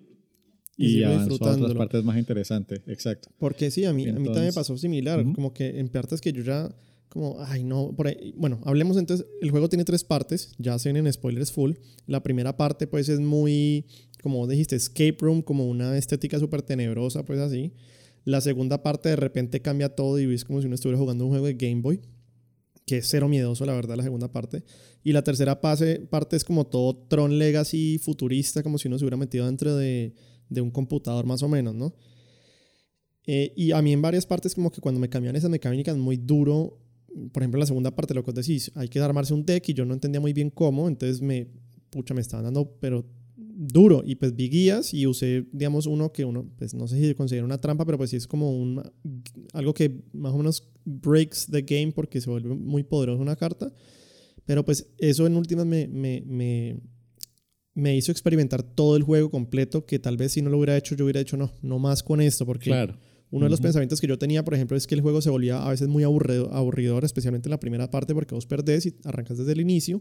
y, 0.76 0.98
y 0.98 1.02
avanzó 1.02 1.44
a 1.44 1.52
otras 1.52 1.74
partes 1.74 2.04
más 2.04 2.18
interesantes, 2.18 2.82
exacto. 2.86 3.30
Porque 3.38 3.70
sí, 3.70 3.84
a 3.84 3.92
mí, 3.92 4.08
a 4.08 4.12
mí 4.12 4.24
también 4.24 4.46
me 4.46 4.52
pasó 4.52 4.76
similar, 4.76 5.24
como 5.34 5.52
que 5.52 5.78
en 5.78 5.88
partes 5.88 6.20
que 6.20 6.32
yo 6.32 6.42
ya, 6.42 6.74
como, 7.08 7.36
ay 7.40 7.64
no, 7.64 7.94
por 7.96 8.08
ahí, 8.08 8.34
bueno, 8.36 8.60
hablemos 8.64 8.96
entonces, 8.96 9.26
el 9.40 9.50
juego 9.50 9.68
tiene 9.68 9.84
tres 9.84 10.04
partes, 10.04 10.54
ya 10.58 10.78
se 10.78 10.92
ven 10.92 11.06
en 11.06 11.12
spoilers 11.12 11.50
full, 11.50 11.72
la 12.06 12.22
primera 12.22 12.56
parte 12.56 12.86
pues 12.86 13.08
es 13.08 13.20
muy, 13.20 13.86
como 14.22 14.46
dijiste, 14.46 14.76
escape 14.76 15.16
room, 15.20 15.42
como 15.42 15.66
una 15.66 15.96
estética 15.96 16.38
súper 16.38 16.62
tenebrosa, 16.62 17.24
pues 17.24 17.38
así. 17.38 17.72
La 18.24 18.40
segunda 18.40 18.82
parte 18.82 19.08
de 19.08 19.14
repente 19.14 19.62
cambia 19.62 19.88
todo 19.88 20.18
y 20.18 20.26
ves 20.26 20.44
como 20.44 20.60
si 20.60 20.66
uno 20.66 20.74
estuviera 20.74 20.98
jugando 20.98 21.24
un 21.24 21.30
juego 21.30 21.46
de 21.46 21.54
Game 21.54 21.80
Boy, 21.80 22.00
que 22.84 22.98
es 22.98 23.06
cero 23.08 23.28
miedoso, 23.28 23.64
la 23.66 23.72
verdad, 23.72 23.96
la 23.96 24.02
segunda 24.02 24.32
parte. 24.32 24.64
Y 25.04 25.12
la 25.12 25.22
tercera 25.22 25.60
parte, 25.60 26.00
parte 26.00 26.34
es 26.34 26.44
como 26.44 26.66
todo 26.66 27.06
Tron 27.08 27.38
Legacy 27.38 27.98
futurista, 27.98 28.64
como 28.64 28.78
si 28.78 28.88
uno 28.88 28.98
se 28.98 29.04
hubiera 29.04 29.16
metido 29.16 29.46
dentro 29.46 29.76
de 29.76 30.12
de 30.48 30.60
un 30.60 30.70
computador 30.70 31.26
más 31.26 31.42
o 31.42 31.48
menos, 31.48 31.74
¿no? 31.74 31.94
Eh, 33.26 33.52
y 33.56 33.72
a 33.72 33.82
mí 33.82 33.92
en 33.92 34.00
varias 34.00 34.24
partes 34.24 34.54
como 34.54 34.70
que 34.70 34.80
cuando 34.80 35.00
me 35.00 35.08
cambian 35.08 35.34
esas 35.34 35.50
mecánicas 35.50 35.96
muy 35.96 36.16
duro, 36.16 36.78
por 37.32 37.42
ejemplo 37.42 37.58
la 37.58 37.66
segunda 37.66 37.94
parte 37.94 38.14
lo 38.14 38.22
que 38.24 38.30
os 38.30 38.36
decís, 38.36 38.70
hay 38.76 38.88
que 38.88 39.00
armarse 39.00 39.34
un 39.34 39.44
deck 39.44 39.68
y 39.68 39.74
yo 39.74 39.84
no 39.84 39.94
entendía 39.94 40.20
muy 40.20 40.32
bien 40.32 40.50
cómo, 40.50 40.86
entonces 40.86 41.20
me, 41.20 41.48
pucha, 41.90 42.14
me 42.14 42.20
estaban 42.20 42.44
dando, 42.44 42.76
pero 42.80 43.04
duro, 43.36 44.02
y 44.04 44.14
pues 44.14 44.36
vi 44.36 44.48
guías 44.48 44.94
y 44.94 45.06
usé, 45.06 45.46
digamos, 45.50 45.86
uno 45.86 46.12
que 46.12 46.24
uno, 46.24 46.48
pues 46.56 46.74
no 46.74 46.86
sé 46.86 47.00
si 47.00 47.14
considera 47.14 47.44
una 47.44 47.60
trampa, 47.60 47.84
pero 47.84 47.98
pues 47.98 48.10
sí 48.10 48.16
es 48.16 48.26
como 48.26 48.52
un, 48.52 48.82
algo 49.54 49.74
que 49.74 50.04
más 50.12 50.32
o 50.32 50.36
menos 50.36 50.68
breaks 50.84 51.46
the 51.50 51.62
game 51.62 51.92
porque 51.92 52.20
se 52.20 52.30
vuelve 52.30 52.54
muy 52.54 52.84
poderoso 52.84 53.20
una 53.20 53.34
carta, 53.34 53.72
pero 54.44 54.64
pues 54.64 54.88
eso 54.98 55.26
en 55.26 55.36
últimas 55.36 55.66
me, 55.66 55.88
me 55.88 56.80
me 57.76 57.94
hizo 57.94 58.10
experimentar 58.10 58.62
todo 58.62 58.96
el 58.96 59.02
juego 59.02 59.30
completo 59.30 59.84
que 59.84 59.98
tal 59.98 60.16
vez 60.16 60.32
si 60.32 60.42
no 60.42 60.48
lo 60.48 60.56
hubiera 60.56 60.76
hecho 60.76 60.96
yo 60.96 61.04
hubiera 61.04 61.20
hecho 61.20 61.36
no, 61.36 61.52
no 61.60 61.78
más 61.78 62.02
con 62.02 62.22
esto 62.22 62.46
porque 62.46 62.70
uno 63.30 63.44
de 63.46 63.50
los 63.50 63.60
pensamientos 63.60 64.00
que 64.00 64.06
yo 64.06 64.18
tenía, 64.18 64.44
por 64.44 64.54
ejemplo, 64.54 64.76
es 64.76 64.86
que 64.86 64.94
el 64.94 65.00
juego 65.00 65.20
se 65.20 65.30
volvía 65.30 65.62
a 65.62 65.70
veces 65.70 65.88
muy 65.88 66.04
aburrido, 66.04 66.50
aburridor, 66.52 67.04
especialmente 67.04 67.48
en 67.48 67.50
la 67.50 67.60
primera 67.60 67.90
parte 67.90 68.14
porque 68.14 68.34
vos 68.34 68.46
perdés 68.46 68.86
y 68.86 68.94
arrancas 69.04 69.36
desde 69.36 69.52
el 69.52 69.60
inicio, 69.60 70.00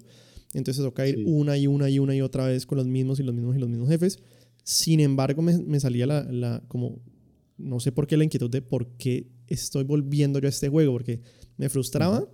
entonces 0.53 0.83
toca 0.83 1.07
ir 1.07 1.23
una 1.25 1.57
y 1.57 1.67
una 1.67 1.89
y 1.89 1.99
una 1.99 2.15
y 2.15 2.21
otra 2.21 2.45
vez 2.45 2.65
con 2.65 2.77
los 2.77 2.87
mismos 2.87 3.19
y 3.19 3.23
los 3.23 3.33
mismos 3.33 3.55
y 3.55 3.59
los 3.59 3.69
mismos 3.69 3.89
jefes. 3.89 4.19
Sin 4.63 4.99
embargo, 4.99 5.41
me, 5.41 5.57
me 5.57 5.79
salía 5.79 6.05
la, 6.05 6.23
la, 6.23 6.63
como, 6.67 7.01
no 7.57 7.79
sé 7.79 7.91
por 7.91 8.05
qué 8.05 8.15
la 8.15 8.23
inquietud 8.23 8.49
de 8.49 8.61
por 8.61 8.95
qué 8.95 9.27
estoy 9.47 9.83
volviendo 9.83 10.39
yo 10.39 10.47
a 10.47 10.49
este 10.49 10.69
juego, 10.69 10.93
porque 10.93 11.21
me 11.57 11.67
frustraba 11.67 12.29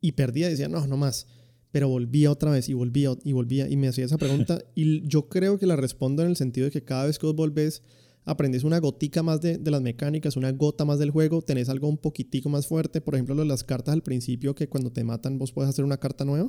y 0.00 0.12
perdía 0.12 0.48
y 0.48 0.50
decía, 0.50 0.68
no, 0.68 0.86
no 0.86 0.96
más 0.96 1.28
pero 1.72 1.88
volvía 1.88 2.30
otra 2.30 2.50
vez 2.50 2.68
y 2.68 2.74
volvía 2.74 3.16
y 3.24 3.32
volvía 3.32 3.68
y 3.68 3.76
me 3.76 3.88
hacía 3.88 4.04
esa 4.04 4.18
pregunta 4.18 4.62
y 4.76 5.06
yo 5.08 5.28
creo 5.28 5.58
que 5.58 5.66
la 5.66 5.74
respondo 5.74 6.22
en 6.22 6.28
el 6.28 6.36
sentido 6.36 6.66
de 6.66 6.70
que 6.70 6.84
cada 6.84 7.06
vez 7.06 7.18
que 7.18 7.26
vos 7.26 7.34
volvés 7.34 7.82
aprendes 8.24 8.62
una 8.62 8.78
gotica 8.78 9.24
más 9.24 9.40
de, 9.40 9.58
de, 9.58 9.70
las 9.72 9.82
mecánicas, 9.82 10.36
una 10.36 10.52
gota 10.52 10.84
más 10.84 11.00
del 11.00 11.10
juego, 11.10 11.42
tenés 11.42 11.68
algo 11.68 11.88
un 11.88 11.98
poquitico 11.98 12.48
más 12.48 12.68
fuerte, 12.68 13.00
por 13.00 13.14
ejemplo 13.14 13.34
lo 13.34 13.42
de 13.42 13.48
las 13.48 13.64
cartas 13.64 13.92
al 13.92 14.02
principio 14.02 14.54
que 14.54 14.68
cuando 14.68 14.92
te 14.92 15.02
matan 15.02 15.38
vos 15.38 15.50
puedes 15.50 15.70
hacer 15.70 15.84
una 15.84 15.96
carta 15.96 16.24
nueva, 16.24 16.48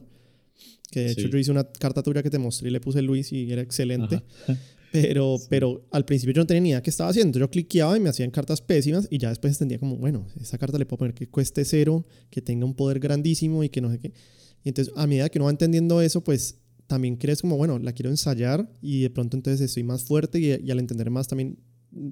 que 0.92 1.00
de 1.00 1.12
hecho 1.14 1.28
yo 1.28 1.38
hice 1.40 1.50
una 1.50 1.64
carta 1.64 2.04
tuya 2.04 2.22
que 2.22 2.30
te 2.30 2.38
mostré 2.38 2.70
y 2.70 2.72
le 2.72 2.80
puse 2.80 3.02
Luis 3.02 3.32
y 3.32 3.52
era 3.52 3.62
excelente. 3.62 4.22
Pero, 4.94 5.38
pero 5.50 5.88
al 5.90 6.06
principio 6.06 6.36
yo 6.36 6.42
no 6.44 6.46
tenía 6.46 6.62
ni 6.62 6.70
idea 6.70 6.84
qué 6.84 6.92
estaba 6.92 7.10
haciendo. 7.10 7.40
Yo 7.40 7.50
cliqueaba 7.50 7.98
y 7.98 8.00
me 8.00 8.10
hacían 8.10 8.30
cartas 8.30 8.62
pésimas 8.62 9.08
y 9.10 9.18
ya 9.18 9.30
después 9.30 9.54
entendía 9.54 9.80
como, 9.80 9.96
bueno, 9.96 10.28
esa 10.40 10.60
carta 10.60 10.78
le 10.78 10.86
puedo 10.86 11.00
poner 11.00 11.16
que 11.16 11.26
cueste 11.26 11.66
cero, 11.66 12.06
que 12.30 12.44
tenga 12.44 12.64
un 12.64 12.76
poder 12.76 13.00
grandísimo 13.00 13.64
y 13.64 13.70
que 13.70 13.82
no 13.82 13.90
sé 13.90 13.98
qué. 13.98 14.14
Y 14.64 14.70
entonces, 14.70 14.94
a 14.96 15.08
medida 15.08 15.30
que 15.30 15.40
uno 15.40 15.46
va 15.46 15.52
entendiendo 15.52 16.02
eso, 16.02 16.24
pues 16.24 16.58
también 16.88 17.16
crees 17.16 17.42
como, 17.42 17.58
bueno, 17.58 17.80
la 17.80 17.94
quiero 17.94 18.10
ensayar 18.10 18.70
y 18.82 19.02
de 19.02 19.10
pronto 19.10 19.38
entonces 19.38 19.62
estoy 19.62 19.84
más 19.84 20.04
fuerte 20.04 20.40
y, 20.40 20.72
al 20.72 20.80
entender 20.80 21.10
más 21.10 21.28
también 21.28 21.58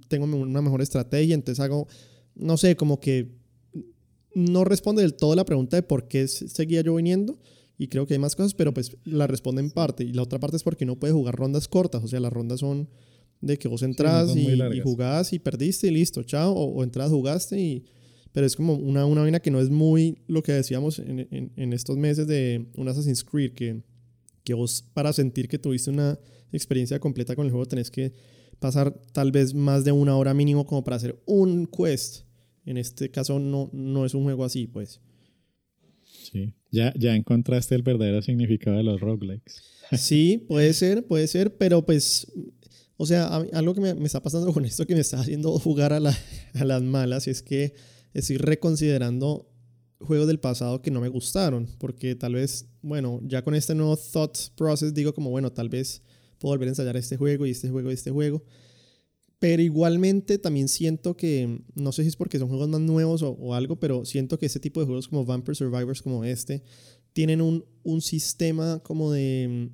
tengo 0.08 0.26
una 0.26 0.62
mejor 0.62 0.82
estrategia, 0.82 1.34
entonces 1.34 1.60
hago, 1.60 1.88
no 2.36 2.58
sé, 2.58 2.76
como 2.76 3.00
que 3.00 3.32
no 4.34 4.64
responde 4.64 5.02
del 5.02 5.16
todo 5.16 5.36
la 5.36 5.46
pregunta 5.46 5.76
de 5.78 5.84
por 5.84 6.08
qué 6.08 6.28
seguía 6.28 6.82
yo 6.82 6.96
viniendo 6.96 7.40
y 7.78 7.88
creo 7.88 8.06
que 8.06 8.14
hay 8.14 8.20
más 8.20 8.36
cosas, 8.36 8.54
pero 8.54 8.74
pues 8.74 8.96
la 9.04 9.28
responde 9.28 9.62
en 9.62 9.72
parte. 9.72 10.04
Y 10.04 10.14
la 10.14 10.22
otra 10.22 10.40
parte 10.40 10.58
es 10.58 10.64
porque 10.64 10.86
no 10.86 11.00
puede 11.00 11.14
jugar 11.14 11.36
rondas 11.36 11.68
cortas, 11.68 12.04
o 12.04 12.08
sea, 12.08 12.20
las 12.20 12.32
rondas 12.32 12.60
son 12.60 12.90
de 13.42 13.58
que 13.58 13.68
vos 13.68 13.82
entras 13.82 14.36
y, 14.36 14.52
y, 14.52 14.82
jugás 14.82 15.34
y 15.34 15.40
perdiste 15.40 15.88
y 15.88 15.92
listo, 15.92 16.22
chao, 16.24 16.52
o, 16.54 16.66
o 16.66 16.84
entras, 16.84 17.10
jugaste 17.10 17.60
y... 17.60 17.86
Pero 18.34 18.46
es 18.46 18.56
como 18.56 18.76
una, 18.76 19.06
una 19.06 19.22
vaina 19.22 19.40
que 19.40 19.52
no 19.52 19.60
es 19.60 19.70
muy 19.70 20.20
lo 20.28 20.42
que 20.42 20.54
decíamos 20.54 21.00
en, 21.00 21.28
en, 21.32 21.52
en 21.56 21.74
estos 21.74 21.98
meses 21.98 22.28
de 22.28 22.68
un 22.78 22.88
Assassin's 22.88 23.24
Creed, 23.24 23.54
que, 23.54 23.82
que 24.44 24.54
vos 24.54 24.84
para 24.94 25.14
sentir 25.14 25.48
que 25.48 25.60
tuviste 25.60 25.90
una 25.90 26.18
experiencia 26.52 27.00
completa 27.00 27.36
con 27.36 27.46
el 27.46 27.52
juego 27.52 27.66
tenés 27.66 27.92
que 27.92 28.14
pasar 28.60 28.94
tal 29.12 29.32
vez 29.32 29.54
más 29.54 29.84
de 29.84 29.92
una 29.92 30.16
hora 30.16 30.34
mínimo 30.34 30.66
como 30.66 30.84
para 30.84 30.98
hacer 30.98 31.22
un 31.26 31.66
quest. 31.66 32.26
En 32.64 32.78
este 32.78 33.10
caso 33.10 33.40
no, 33.40 33.70
no 33.74 34.06
es 34.06 34.14
un 34.14 34.24
juego 34.24 34.46
así, 34.46 34.68
pues. 34.68 35.02
Sí, 36.32 36.54
ya, 36.70 36.94
ya 36.96 37.16
encontraste 37.16 37.74
el 37.74 37.82
verdadero 37.82 38.22
significado 38.22 38.78
de 38.78 38.84
los 38.84 39.02
roguelikes. 39.02 39.54
Sí, 39.98 40.46
puede 40.48 40.72
ser, 40.72 41.06
puede 41.06 41.28
ser, 41.28 41.58
pero 41.58 41.86
pues, 41.86 42.32
o 42.96 43.06
sea, 43.06 43.28
algo 43.52 43.74
que 43.74 43.82
me, 43.82 43.94
me, 43.94 44.06
está 44.06 44.24
pasando 44.24 44.54
con 44.54 44.64
esto 44.64 44.88
que 44.88 44.94
me 44.94 45.02
está 45.02 45.20
haciendo 45.20 45.52
jugar 45.60 45.92
a, 45.92 46.00
la, 46.00 46.18
a 46.54 46.64
las 46.64 46.82
malas 46.82 47.28
es 47.28 47.42
que 47.42 47.74
estoy 48.14 48.38
reconsiderando 48.38 49.48
juegos 50.00 50.28
del 50.28 50.40
pasado 50.40 50.82
que 50.82 50.92
no 50.92 51.02
me 51.02 51.10
gustaron, 51.10 51.68
porque 51.78 52.16
tal 52.16 52.34
vez, 52.36 52.68
bueno, 52.82 53.20
ya 53.24 53.44
con 53.44 53.56
este 53.56 53.76
nuevo 53.76 53.98
thought 53.98 54.38
process 54.56 54.94
digo 54.94 55.14
como, 55.14 55.30
bueno, 55.30 55.52
tal 55.52 55.70
vez 55.70 56.02
puedo 56.40 56.54
volver 56.54 56.68
a 56.68 56.72
ensayar 56.72 56.98
este 56.98 57.18
juego 57.18 57.46
y 57.46 57.52
este 57.52 57.70
juego 57.70 57.92
y 57.92 57.94
este 57.94 58.12
juego. 58.12 58.44
Pero 59.40 59.62
igualmente 59.62 60.38
también 60.38 60.68
siento 60.68 61.18
que, 61.18 61.62
no 61.74 61.92
sé 61.92 62.04
si 62.04 62.10
es 62.10 62.16
porque 62.16 62.38
son 62.38 62.48
juegos 62.48 62.70
más 62.70 62.82
nuevos 62.82 63.24
o, 63.24 63.32
o 63.32 63.56
algo, 63.56 63.80
pero 63.80 64.06
siento 64.06 64.38
que 64.38 64.46
este 64.46 64.60
tipo 64.60 64.80
de 64.80 64.86
juegos 64.86 65.08
como 65.08 65.26
Vampire 65.26 65.56
Survivors, 65.56 66.02
como 66.02 66.24
este, 66.24 66.62
tienen 67.14 67.42
un, 67.42 67.66
un 67.84 68.02
sistema 68.02 68.80
como 68.80 69.12
de, 69.12 69.70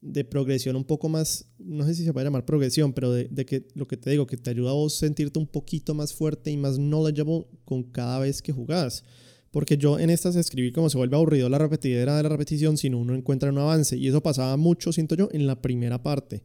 de 0.00 0.24
progresión 0.24 0.76
un 0.76 0.84
poco 0.84 1.08
más, 1.08 1.46
no 1.58 1.84
sé 1.84 1.94
si 1.94 2.04
se 2.04 2.12
puede 2.12 2.26
llamar 2.26 2.44
progresión, 2.44 2.92
pero 2.92 3.12
de, 3.12 3.46
que 3.46 3.66
lo 3.74 3.86
que 3.86 3.96
te 3.96 4.10
digo, 4.10 4.26
que 4.26 4.36
te 4.36 4.50
ayuda 4.50 4.70
a 4.70 4.74
vos 4.74 4.94
sentirte 4.94 5.38
un 5.38 5.46
poquito 5.46 5.94
más 5.94 6.12
fuerte 6.12 6.50
y 6.50 6.56
más 6.56 6.78
knowledgeable 6.78 7.46
con 7.64 7.82
cada 7.82 8.18
vez 8.18 8.42
que 8.42 8.52
jugás. 8.52 9.04
Porque 9.50 9.78
yo 9.78 9.98
en 9.98 10.10
estas 10.10 10.36
escribí 10.36 10.70
como 10.70 10.90
se 10.90 10.98
vuelve 10.98 11.16
aburrido 11.16 11.48
la 11.48 11.58
repetidera 11.58 12.16
de 12.16 12.22
la 12.22 12.28
repetición 12.28 12.76
si 12.76 12.88
uno 12.88 13.14
encuentra 13.14 13.50
un 13.50 13.58
avance. 13.58 13.96
Y 13.96 14.06
eso 14.08 14.22
pasaba 14.22 14.56
mucho, 14.56 14.92
siento 14.92 15.14
yo, 15.14 15.28
en 15.32 15.46
la 15.46 15.62
primera 15.62 16.02
parte. 16.02 16.42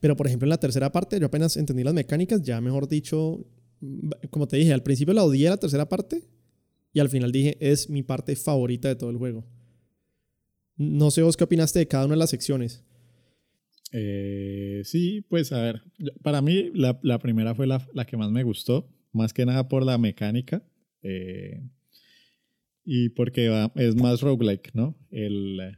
Pero 0.00 0.16
por 0.16 0.26
ejemplo 0.26 0.46
en 0.46 0.50
la 0.50 0.58
tercera 0.58 0.90
parte 0.90 1.20
yo 1.20 1.26
apenas 1.26 1.56
entendí 1.56 1.84
las 1.84 1.94
mecánicas, 1.94 2.42
ya 2.42 2.60
mejor 2.60 2.88
dicho, 2.88 3.46
como 4.30 4.48
te 4.48 4.56
dije, 4.56 4.72
al 4.72 4.82
principio 4.82 5.14
la 5.14 5.22
odié 5.22 5.48
la 5.48 5.56
tercera 5.56 5.88
parte 5.88 6.24
y 6.92 6.98
al 6.98 7.08
final 7.08 7.30
dije 7.30 7.56
es 7.60 7.88
mi 7.88 8.02
parte 8.02 8.34
favorita 8.34 8.88
de 8.88 8.96
todo 8.96 9.10
el 9.10 9.16
juego. 9.16 9.44
No 10.76 11.10
sé 11.10 11.22
vos 11.22 11.36
qué 11.36 11.44
opinaste 11.44 11.78
de 11.78 11.88
cada 11.88 12.06
una 12.06 12.14
de 12.14 12.18
las 12.18 12.30
secciones. 12.30 12.84
Eh, 13.92 14.82
sí, 14.84 15.20
pues 15.28 15.52
a 15.52 15.60
ver, 15.60 15.82
para 16.22 16.40
mí 16.40 16.70
la, 16.74 16.98
la 17.02 17.18
primera 17.18 17.54
fue 17.54 17.66
la, 17.66 17.86
la, 17.92 18.06
que 18.06 18.16
más 18.16 18.30
me 18.30 18.42
gustó, 18.42 18.88
más 19.12 19.34
que 19.34 19.44
nada 19.44 19.68
por 19.68 19.84
la 19.84 19.98
mecánica 19.98 20.62
eh, 21.02 21.62
y 22.84 23.10
porque 23.10 23.50
va, 23.50 23.70
es 23.76 23.94
más 23.94 24.22
roguelike, 24.22 24.74
¿no? 24.74 24.96
El, 25.10 25.76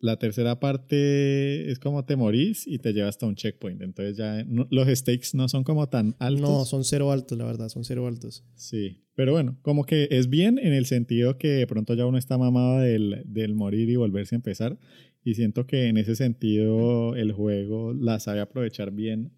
la 0.00 0.18
tercera 0.18 0.58
parte 0.58 1.70
es 1.70 1.78
como 1.78 2.04
te 2.04 2.16
morís 2.16 2.66
y 2.66 2.78
te 2.78 2.92
lleva 2.92 3.08
hasta 3.08 3.26
un 3.26 3.36
checkpoint. 3.36 3.82
Entonces 3.82 4.16
ya 4.16 4.42
no, 4.44 4.66
los 4.70 4.88
stakes 4.88 5.28
no 5.34 5.48
son 5.48 5.62
como 5.62 5.88
tan 5.88 6.16
altos. 6.18 6.40
No, 6.40 6.64
son 6.64 6.84
cero 6.84 7.12
altos, 7.12 7.38
la 7.38 7.44
verdad, 7.44 7.68
son 7.68 7.84
cero 7.84 8.06
altos. 8.06 8.44
Sí, 8.54 9.04
pero 9.20 9.32
bueno, 9.32 9.58
como 9.60 9.84
que 9.84 10.08
es 10.10 10.30
bien 10.30 10.58
en 10.58 10.72
el 10.72 10.86
sentido 10.86 11.36
que 11.36 11.48
de 11.48 11.66
pronto 11.66 11.92
ya 11.92 12.06
uno 12.06 12.16
está 12.16 12.38
mamado 12.38 12.78
del, 12.78 13.20
del 13.26 13.54
morir 13.54 13.90
y 13.90 13.96
volverse 13.96 14.34
a 14.34 14.36
empezar. 14.36 14.78
Y 15.22 15.34
siento 15.34 15.66
que 15.66 15.88
en 15.88 15.98
ese 15.98 16.16
sentido 16.16 17.14
el 17.14 17.32
juego 17.32 17.92
la 17.92 18.18
sabe 18.18 18.40
aprovechar 18.40 18.92
bien. 18.92 19.34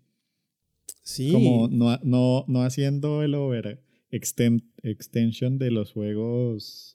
Sí. 1.03 1.33
Como 1.33 1.67
no, 1.67 1.99
no, 2.05 2.45
no 2.47 2.63
haciendo 2.63 3.25
el 3.25 3.35
over 3.35 3.83
extend, 4.13 4.63
extension 4.85 5.59
de 5.59 5.73
los 5.73 5.91
juegos, 5.91 6.95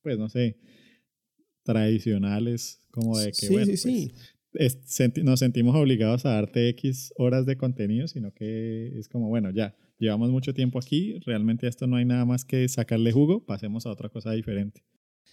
pues 0.00 0.16
no 0.16 0.30
sé, 0.30 0.56
tradicionales, 1.64 2.80
como 2.92 3.18
de 3.18 3.26
que, 3.26 3.34
sí, 3.34 3.52
bueno, 3.52 3.66
sí, 3.66 3.72
pues, 3.72 3.82
sí. 3.82 4.12
es, 4.54 4.78
senti 4.86 5.22
nos 5.22 5.40
sentimos 5.40 5.76
obligados 5.76 6.24
a 6.24 6.30
darte 6.30 6.66
X 6.70 7.12
horas 7.18 7.44
de 7.44 7.58
contenido, 7.58 8.08
sino 8.08 8.32
que 8.32 8.98
es 8.98 9.06
como, 9.06 9.28
bueno, 9.28 9.50
ya, 9.50 9.76
llevamos 10.00 10.30
mucho 10.30 10.52
tiempo 10.54 10.78
aquí, 10.78 11.20
realmente 11.24 11.68
esto 11.68 11.86
no 11.86 11.96
hay 11.96 12.04
nada 12.04 12.24
más 12.24 12.44
que 12.44 12.68
sacarle 12.68 13.12
jugo, 13.12 13.44
pasemos 13.44 13.86
a 13.86 13.90
otra 13.90 14.08
cosa 14.08 14.32
diferente. 14.32 14.82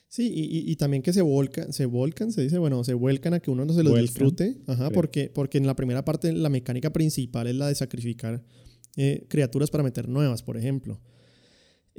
Sí, 0.09 0.31
y, 0.33 0.71
y, 0.71 0.75
también 0.77 1.03
que 1.03 1.11
se 1.11 1.21
volcan, 1.21 1.73
se 1.73 1.85
volcan, 1.85 2.31
se 2.31 2.41
dice, 2.41 2.57
bueno, 2.59 2.81
se 2.85 2.93
vuelcan 2.93 3.33
a 3.33 3.41
que 3.41 3.51
uno 3.51 3.65
no 3.65 3.73
se 3.73 3.83
los 3.83 3.91
vuelcan, 3.91 4.05
disfrute, 4.05 4.57
ajá, 4.65 4.89
porque, 4.89 5.29
porque 5.33 5.57
en 5.57 5.67
la 5.67 5.75
primera 5.75 6.05
parte 6.05 6.31
la 6.31 6.47
mecánica 6.47 6.93
principal 6.93 7.47
es 7.47 7.55
la 7.55 7.67
de 7.67 7.75
sacrificar 7.75 8.41
eh, 8.95 9.25
criaturas 9.27 9.69
para 9.69 9.83
meter 9.83 10.07
nuevas, 10.07 10.43
por 10.43 10.55
ejemplo. 10.55 11.01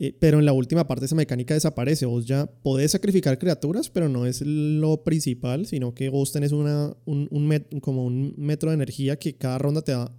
Eh, 0.00 0.16
pero 0.18 0.38
en 0.38 0.46
la 0.46 0.52
última 0.52 0.86
parte 0.86 1.06
esa 1.06 1.16
mecánica 1.16 1.54
desaparece. 1.54 2.06
Vos 2.06 2.24
ya 2.24 2.46
podés 2.46 2.92
sacrificar 2.92 3.38
criaturas, 3.38 3.90
pero 3.90 4.08
no 4.08 4.26
es 4.26 4.42
lo 4.42 5.02
principal, 5.02 5.66
sino 5.66 5.92
que 5.92 6.08
vos 6.08 6.32
tenés 6.32 6.52
una, 6.52 6.96
un, 7.04 7.26
un 7.30 7.46
met, 7.46 7.68
como 7.80 8.04
un 8.06 8.32
metro 8.38 8.70
de 8.70 8.76
energía 8.76 9.18
que 9.18 9.36
cada 9.36 9.58
ronda 9.58 9.82
te 9.82 9.92
da. 9.92 10.16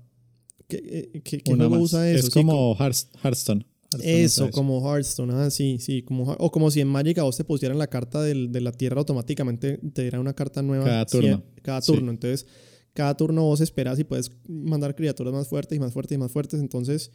¿Qué, 0.69 1.21
qué, 1.25 1.39
qué 1.39 1.55
juego 1.55 1.77
usa 1.77 2.09
eso? 2.09 2.27
Es 2.27 2.33
como 2.33 2.75
sí, 2.77 2.83
Hearthstone. 2.83 3.15
Hearthstone 3.21 3.65
eso, 3.97 4.45
eso, 4.45 4.51
como 4.51 4.79
Hearthstone, 4.81 5.33
ah, 5.33 5.49
sí, 5.49 5.77
sí, 5.79 6.03
como, 6.03 6.31
o 6.33 6.51
como 6.51 6.69
si 6.69 6.79
en 6.79 6.87
Magic 6.87 7.17
a 7.17 7.23
vos 7.23 7.35
te 7.35 7.43
pusieran 7.43 7.77
la 7.79 7.87
carta 7.87 8.21
del, 8.21 8.51
de 8.51 8.61
la 8.61 8.71
tierra 8.71 8.99
automáticamente, 8.99 9.79
te 9.93 10.03
diera 10.03 10.19
una 10.19 10.33
carta 10.33 10.61
nueva 10.61 10.85
cada 10.85 11.05
turno. 11.05 11.43
cada 11.63 11.81
turno. 11.81 12.11
Sí. 12.11 12.15
Entonces, 12.15 12.47
cada 12.93 13.17
turno 13.17 13.43
vos 13.43 13.61
esperas 13.61 13.97
y 13.97 14.03
puedes 14.03 14.31
mandar 14.47 14.95
criaturas 14.95 15.33
más 15.33 15.47
fuertes 15.47 15.75
y 15.75 15.79
más 15.79 15.91
fuertes 15.91 16.15
y 16.15 16.19
más 16.19 16.31
fuertes. 16.31 16.59
Entonces, 16.59 17.11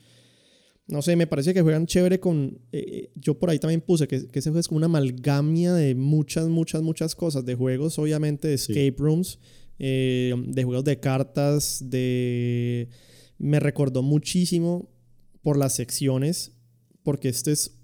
no 0.89 1.01
sé, 1.01 1.15
me 1.15 1.29
parece 1.29 1.55
que 1.55 1.63
juegan 1.63 1.87
chévere 1.87 2.19
con... 2.19 2.59
Eh, 2.73 3.13
yo 3.15 3.39
por 3.39 3.51
ahí 3.51 3.59
también 3.61 3.81
puse 3.81 4.09
que, 4.09 4.27
que 4.27 4.39
ese 4.41 4.51
juego 4.51 4.61
es 4.61 4.69
como 4.69 4.79
una 4.79 4.87
amalgamia 4.87 5.75
de 5.75 5.95
muchas, 5.95 6.49
muchas, 6.49 6.83
muchas 6.83 7.15
cosas. 7.15 7.45
De 7.45 7.55
juegos, 7.55 7.99
obviamente, 7.99 8.49
de 8.49 8.55
escape 8.55 8.95
sí. 8.97 8.97
rooms, 8.99 9.39
eh, 9.79 10.35
de 10.49 10.65
juegos 10.65 10.85
de 10.85 10.99
cartas, 10.99 11.85
de... 11.89 12.89
Me 13.39 13.61
recordó 13.61 14.03
muchísimo 14.03 14.91
por 15.43 15.57
las 15.57 15.75
secciones, 15.75 16.53
porque 17.03 17.29
este 17.29 17.53
es, 17.53 17.79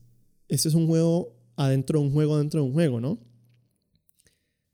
este 0.48 0.68
es 0.68 0.74
un 0.74 0.86
juego 0.86 1.36
adentro 1.56 2.00
de 2.00 2.06
un 2.06 2.12
juego 2.12 2.38
dentro 2.38 2.60
de 2.60 2.66
un 2.66 2.72
juego, 2.72 3.00
¿no? 3.00 3.12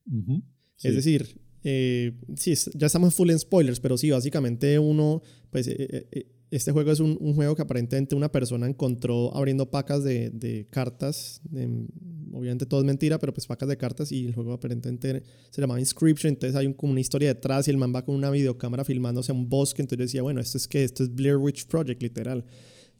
Uh 0.06 0.22
-huh. 0.22 0.42
sí. 0.76 0.88
Es 0.88 0.94
decir, 0.94 1.40
eh, 1.64 2.12
sí, 2.36 2.54
ya 2.74 2.86
estamos 2.86 3.12
full 3.14 3.30
en 3.30 3.38
spoilers, 3.40 3.80
pero 3.80 3.98
sí, 3.98 4.10
básicamente 4.10 4.78
uno, 4.78 5.20
pues 5.50 5.66
eh, 5.66 6.08
eh, 6.12 6.35
este 6.50 6.70
juego 6.70 6.92
es 6.92 7.00
un, 7.00 7.16
un, 7.20 7.34
juego 7.34 7.56
que 7.56 7.62
aparentemente 7.62 8.14
una 8.14 8.30
persona 8.30 8.68
encontró 8.68 9.34
abriendo 9.34 9.70
pacas 9.70 10.04
de, 10.04 10.30
de 10.30 10.66
cartas, 10.70 11.40
de, 11.44 11.86
obviamente 12.32 12.66
todo 12.66 12.80
es 12.80 12.86
mentira, 12.86 13.18
pero 13.18 13.34
pues 13.34 13.46
pacas 13.46 13.68
de 13.68 13.76
cartas 13.76 14.12
y 14.12 14.26
el 14.26 14.34
juego 14.34 14.52
aparentemente 14.52 15.22
se 15.50 15.60
llamaba 15.60 15.80
Inscription, 15.80 16.34
entonces 16.34 16.54
hay 16.56 16.66
un, 16.66 16.74
como 16.74 16.92
una 16.92 17.00
historia 17.00 17.28
detrás 17.28 17.66
y 17.66 17.70
el 17.70 17.76
man 17.76 17.92
va 17.94 18.04
con 18.04 18.14
una 18.14 18.30
videocámara 18.30 18.84
filmándose 18.84 19.32
a 19.32 19.34
un 19.34 19.48
bosque, 19.48 19.82
entonces 19.82 19.98
yo 19.98 20.04
decía, 20.04 20.22
bueno, 20.22 20.40
esto 20.40 20.58
es 20.58 20.68
que 20.68 20.84
esto 20.84 21.02
es 21.02 21.14
Blair 21.14 21.36
Witch 21.36 21.66
Project, 21.66 22.02
literal. 22.02 22.44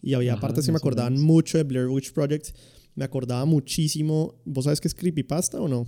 Y 0.02 0.14
había 0.14 0.32
Ajá, 0.32 0.40
partes 0.40 0.66
que 0.66 0.72
me 0.72 0.78
acordaban 0.78 1.20
mucho 1.20 1.58
de 1.58 1.64
Blair 1.64 1.86
Witch 1.86 2.12
Project, 2.12 2.48
me 2.94 3.04
acordaba 3.04 3.44
muchísimo, 3.44 4.40
¿vos 4.44 4.64
sabes 4.64 4.80
qué 4.80 4.88
es 4.88 4.94
Creepypasta 4.94 5.60
o 5.60 5.68
no? 5.68 5.86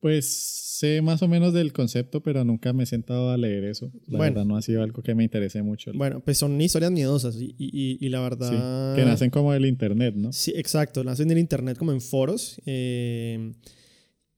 Pues 0.00 0.26
sé 0.28 1.00
más 1.00 1.22
o 1.22 1.28
menos 1.28 1.52
del 1.52 1.72
concepto, 1.72 2.22
pero 2.22 2.44
nunca 2.44 2.72
me 2.72 2.84
he 2.84 2.86
sentado 2.86 3.30
a 3.30 3.36
leer 3.36 3.64
eso. 3.64 3.90
La 4.06 4.18
bueno, 4.18 4.34
verdad 4.34 4.46
no 4.46 4.56
ha 4.56 4.62
sido 4.62 4.82
algo 4.82 5.02
que 5.02 5.14
me 5.14 5.24
interese 5.24 5.62
mucho. 5.62 5.90
Bueno, 5.94 6.20
pues 6.20 6.38
son 6.38 6.60
historias 6.60 6.92
miedosas 6.92 7.36
y, 7.36 7.54
y, 7.58 7.98
y 8.00 8.08
la 8.10 8.20
verdad... 8.20 8.50
Sí, 8.50 9.00
que 9.00 9.06
nacen 9.06 9.30
como 9.30 9.52
del 9.52 9.66
internet, 9.66 10.14
¿no? 10.14 10.32
Sí, 10.32 10.52
exacto, 10.54 11.02
nacen 11.02 11.28
del 11.28 11.38
internet 11.38 11.78
como 11.78 11.92
en 11.92 12.00
foros. 12.00 12.60
Eh, 12.66 13.52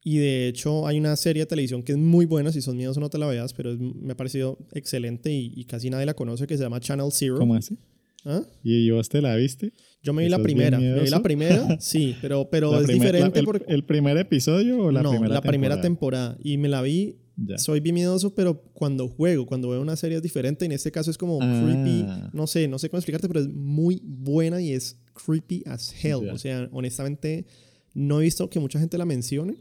y 0.04 0.18
de 0.18 0.48
hecho 0.48 0.86
hay 0.86 0.98
una 0.98 1.16
serie 1.16 1.42
de 1.42 1.46
televisión 1.46 1.82
que 1.82 1.92
es 1.92 1.98
muy 1.98 2.24
buena, 2.24 2.52
si 2.52 2.62
son 2.62 2.76
miedosos 2.76 3.00
no 3.00 3.10
te 3.10 3.18
la 3.18 3.26
veas, 3.26 3.52
pero 3.52 3.72
es, 3.72 3.78
me 3.78 4.12
ha 4.12 4.16
parecido 4.16 4.58
excelente 4.72 5.32
y, 5.32 5.52
y, 5.54 5.64
casi 5.64 5.90
nadie 5.90 6.06
la 6.06 6.14
conoce, 6.14 6.46
que 6.46 6.56
se 6.56 6.62
llama 6.62 6.80
Channel 6.80 7.10
Zero. 7.10 7.38
¿Cómo 7.38 7.54
así? 7.54 7.76
¿Ah? 8.30 8.42
¿Y 8.62 8.90
vos 8.90 9.08
te 9.08 9.22
la 9.22 9.34
viste? 9.36 9.72
Yo 10.02 10.12
me 10.12 10.22
vi 10.22 10.28
la 10.28 10.42
primera. 10.42 10.78
Me 10.78 11.00
vi 11.00 11.08
la 11.08 11.22
primera, 11.22 11.76
sí, 11.80 12.14
pero, 12.20 12.50
pero 12.50 12.78
es 12.78 12.84
primer, 12.84 13.06
diferente. 13.12 13.40
La, 13.40 13.44
porque... 13.46 13.64
¿El 13.72 13.84
primer 13.84 14.18
episodio 14.18 14.84
o 14.84 14.92
la 14.92 15.02
no, 15.02 15.10
primera 15.10 15.34
la 15.34 15.40
temporada? 15.40 15.50
primera 15.50 15.80
temporada. 15.80 16.38
Y 16.42 16.58
me 16.58 16.68
la 16.68 16.82
vi. 16.82 17.16
Ya. 17.36 17.56
Soy 17.56 17.80
bien 17.80 17.94
miedoso, 17.94 18.34
pero 18.34 18.60
cuando 18.74 19.08
juego, 19.08 19.46
cuando 19.46 19.70
veo 19.70 19.80
una 19.80 19.96
serie 19.96 20.16
es 20.18 20.22
diferente. 20.22 20.66
En 20.66 20.72
este 20.72 20.90
caso 20.90 21.10
es 21.10 21.16
como 21.16 21.38
ah. 21.40 21.62
creepy. 21.64 22.04
No 22.32 22.46
sé, 22.46 22.68
no 22.68 22.78
sé 22.78 22.90
cómo 22.90 22.98
explicarte, 22.98 23.28
pero 23.28 23.40
es 23.40 23.48
muy 23.48 24.02
buena 24.04 24.60
y 24.60 24.72
es 24.72 25.00
creepy 25.14 25.62
as 25.64 25.94
hell. 26.04 26.26
Ya. 26.26 26.34
O 26.34 26.38
sea, 26.38 26.68
honestamente, 26.72 27.46
no 27.94 28.20
he 28.20 28.24
visto 28.24 28.50
que 28.50 28.60
mucha 28.60 28.78
gente 28.78 28.98
la 28.98 29.06
mencione. 29.06 29.56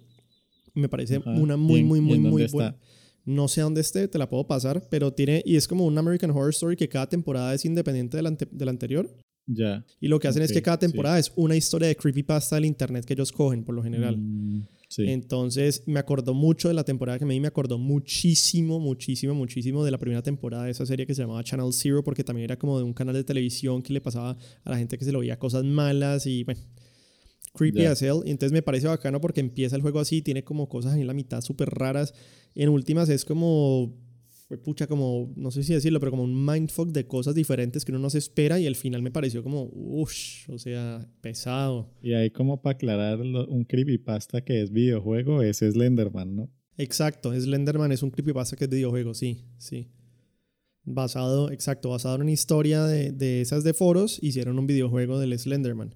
Me 0.73 0.89
parece 0.89 1.17
Ajá. 1.17 1.31
una 1.31 1.55
muy, 1.55 1.83
muy, 1.83 2.01
muy, 2.01 2.19
muy 2.19 2.47
buena. 2.47 2.69
Está? 2.69 2.79
No 3.27 3.49
sé 3.49 3.59
dónde 3.59 3.81
esté, 3.81 4.07
te 4.07 4.17
la 4.17 4.29
puedo 4.29 4.47
pasar, 4.47 4.87
pero 4.89 5.11
tiene. 5.11 5.43
Y 5.45 5.57
es 5.57 5.67
como 5.67 5.85
un 5.85 5.97
American 5.97 6.31
Horror 6.31 6.51
Story 6.51 6.77
que 6.77 6.87
cada 6.87 7.09
temporada 7.09 7.53
es 7.53 7.65
independiente 7.65 8.15
de 8.15 8.23
la, 8.23 8.29
ante, 8.29 8.47
de 8.49 8.63
la 8.63 8.71
anterior. 8.71 9.13
Ya. 9.45 9.85
Y 9.99 10.07
lo 10.07 10.17
que 10.17 10.29
hacen 10.29 10.43
es 10.43 10.53
que 10.53 10.61
cada 10.61 10.77
sí. 10.77 10.87
temporada 10.87 11.19
es 11.19 11.33
una 11.35 11.57
historia 11.57 11.89
de 11.89 11.97
creepypasta 11.97 12.55
del 12.55 12.63
internet 12.63 13.03
que 13.03 13.13
ellos 13.13 13.33
cogen, 13.33 13.65
por 13.65 13.75
lo 13.75 13.83
general. 13.83 14.15
Mm, 14.17 14.65
sí. 14.87 15.09
Entonces 15.09 15.83
me 15.85 15.99
acordó 15.99 16.33
mucho 16.33 16.69
de 16.69 16.73
la 16.73 16.85
temporada 16.85 17.19
que 17.19 17.25
me 17.25 17.33
di, 17.33 17.41
me 17.41 17.49
acordó 17.49 17.77
muchísimo, 17.77 18.79
muchísimo, 18.79 19.33
muchísimo 19.33 19.83
de 19.83 19.91
la 19.91 19.97
primera 19.97 20.21
temporada 20.21 20.63
de 20.63 20.71
esa 20.71 20.85
serie 20.85 21.05
que 21.05 21.13
se 21.13 21.23
llamaba 21.23 21.43
Channel 21.43 21.73
Zero, 21.73 22.05
porque 22.05 22.23
también 22.23 22.45
era 22.45 22.57
como 22.57 22.77
de 22.77 22.85
un 22.85 22.93
canal 22.93 23.13
de 23.13 23.25
televisión 23.25 23.81
que 23.81 23.91
le 23.91 23.99
pasaba 23.99 24.37
a 24.63 24.69
la 24.69 24.77
gente 24.77 24.97
que 24.97 25.03
se 25.03 25.11
lo 25.11 25.19
veía 25.19 25.37
cosas 25.37 25.65
malas 25.65 26.25
y 26.27 26.45
bueno, 26.45 26.61
creepy 27.57 27.81
Ya. 27.81 27.91
as 27.91 28.01
hell. 28.01 28.21
Y 28.25 28.31
entonces 28.31 28.53
me 28.53 28.61
parece 28.61 28.87
bacano 28.87 29.19
porque 29.19 29.41
empieza 29.41 29.75
el 29.75 29.81
juego 29.81 29.99
así, 29.99 30.21
tiene 30.21 30.43
como 30.43 30.69
cosas 30.69 30.95
en 30.97 31.07
la 31.07 31.13
mitad 31.13 31.41
súper 31.41 31.69
raras. 31.69 32.13
Y 32.53 32.63
en 32.63 32.69
últimas 32.69 33.09
es 33.09 33.25
como, 33.25 33.93
pucha, 34.63 34.87
como, 34.87 35.33
no 35.35 35.51
sé 35.51 35.63
si 35.63 35.73
decirlo, 35.73 35.99
pero 35.99 36.11
como 36.11 36.23
un 36.23 36.45
mindfuck 36.45 36.89
de 36.89 37.05
cosas 37.05 37.35
diferentes 37.35 37.83
que 37.83 37.91
uno 37.91 37.99
no 37.99 38.09
se 38.09 38.17
espera 38.19 38.59
y 38.59 38.65
al 38.67 38.75
final 38.75 39.01
me 39.01 39.11
pareció 39.11 39.43
como, 39.43 39.69
uff, 39.73 40.49
o 40.49 40.57
sea, 40.57 41.05
pesado. 41.21 41.91
Y 42.01 42.13
ahí 42.13 42.29
como 42.31 42.61
para 42.61 42.75
aclarar 42.75 43.19
lo- 43.19 43.47
un 43.47 43.65
creepypasta 43.65 44.41
que 44.45 44.61
es 44.61 44.71
videojuego 44.71 45.41
es 45.43 45.57
Slenderman, 45.57 46.35
¿no? 46.35 46.49
Exacto, 46.77 47.33
Slenderman 47.37 47.91
es 47.91 48.03
un 48.03 48.11
creepypasta 48.11 48.55
que 48.55 48.65
es 48.65 48.69
de 48.69 48.77
videojuego, 48.77 49.13
sí, 49.13 49.45
sí. 49.57 49.89
Basado, 50.89 51.51
exacto, 51.51 51.89
basado 51.89 52.15
en 52.15 52.21
una 52.21 52.31
historia 52.31 52.85
de, 52.85 53.11
de 53.11 53.41
esas 53.41 53.65
de 53.65 53.73
foros, 53.73 54.19
hicieron 54.21 54.57
un 54.57 54.67
videojuego 54.67 55.19
del 55.19 55.37
Slenderman. 55.37 55.93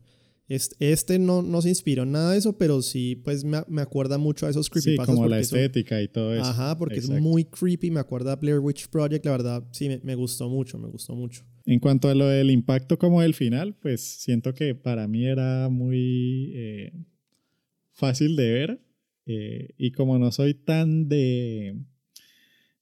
Este, 0.80 1.18
no, 1.20 1.42
no 1.42 1.62
se 1.62 1.70
inspiró 1.70 2.04
en 2.04 2.12
nada 2.12 2.32
de 2.34 2.38
eso, 2.40 2.58
pero 2.58 2.82
sí, 2.82 3.16
pues 3.16 3.44
me, 3.44 3.60
me 3.68 3.82
acuerda 3.82 4.18
mucho 4.18 4.46
a 4.46 4.50
esos 4.50 4.66
Sí, 4.66 4.72
creepypastas. 4.72 5.16
como 5.16 5.28
la 5.28 5.38
porque 5.38 5.46
son- 5.46 5.60
estética 5.60 6.02
y 6.02 6.08
todo 6.10 6.34
eso. 6.34 6.44
Ajá, 6.44 6.78
porque 6.78 6.96
es 7.00 7.06
Exacto. 7.06 7.24
muy 7.24 7.46
creepy, 7.46 7.90
me 7.92 8.00
acuerda 8.00 8.34
a 8.34 8.36
Blair 8.36 8.60
Witch 8.60 8.90
Project, 8.90 9.26
la 9.26 9.32
verdad, 9.32 9.64
sí, 9.72 9.88
me, 9.88 10.00
me 10.04 10.16
gustó 10.16 10.50
mucho, 10.50 10.78
me 10.78 10.90
gustó 10.90 11.16
mucho. 11.16 11.46
En 11.66 11.80
cuanto 11.80 12.10
a 12.10 12.16
lo 12.16 12.26
del 12.28 12.52
impacto 12.52 12.98
como 12.98 13.22
del 13.22 13.34
final, 13.34 13.76
pues 13.76 14.02
siento 14.02 14.54
que 14.54 14.76
para 14.76 15.08
mí 15.08 15.26
era 15.26 15.70
muy 15.70 16.52
eh, 16.56 16.92
fácil 17.92 18.36
de 18.36 18.52
ver. 18.52 18.82
eh, 19.28 19.70
y 19.78 19.92
como 19.92 20.18
no 20.20 20.32
soy 20.32 20.54
tan 20.56 21.08
de, 21.08 21.78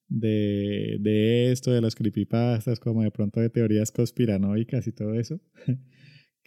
de, 0.08 0.98
de 1.00 1.52
esto, 1.52 1.72
de 1.72 1.82
los 1.82 1.94
creepypastas, 1.96 2.80
como 2.80 3.04
de 3.04 3.12
pronto 3.12 3.40
de 3.40 3.50
teorías 3.50 3.92
conspiranoicas 3.92 4.88
y 4.88 4.92
todo 4.92 5.14
eso, 5.14 5.40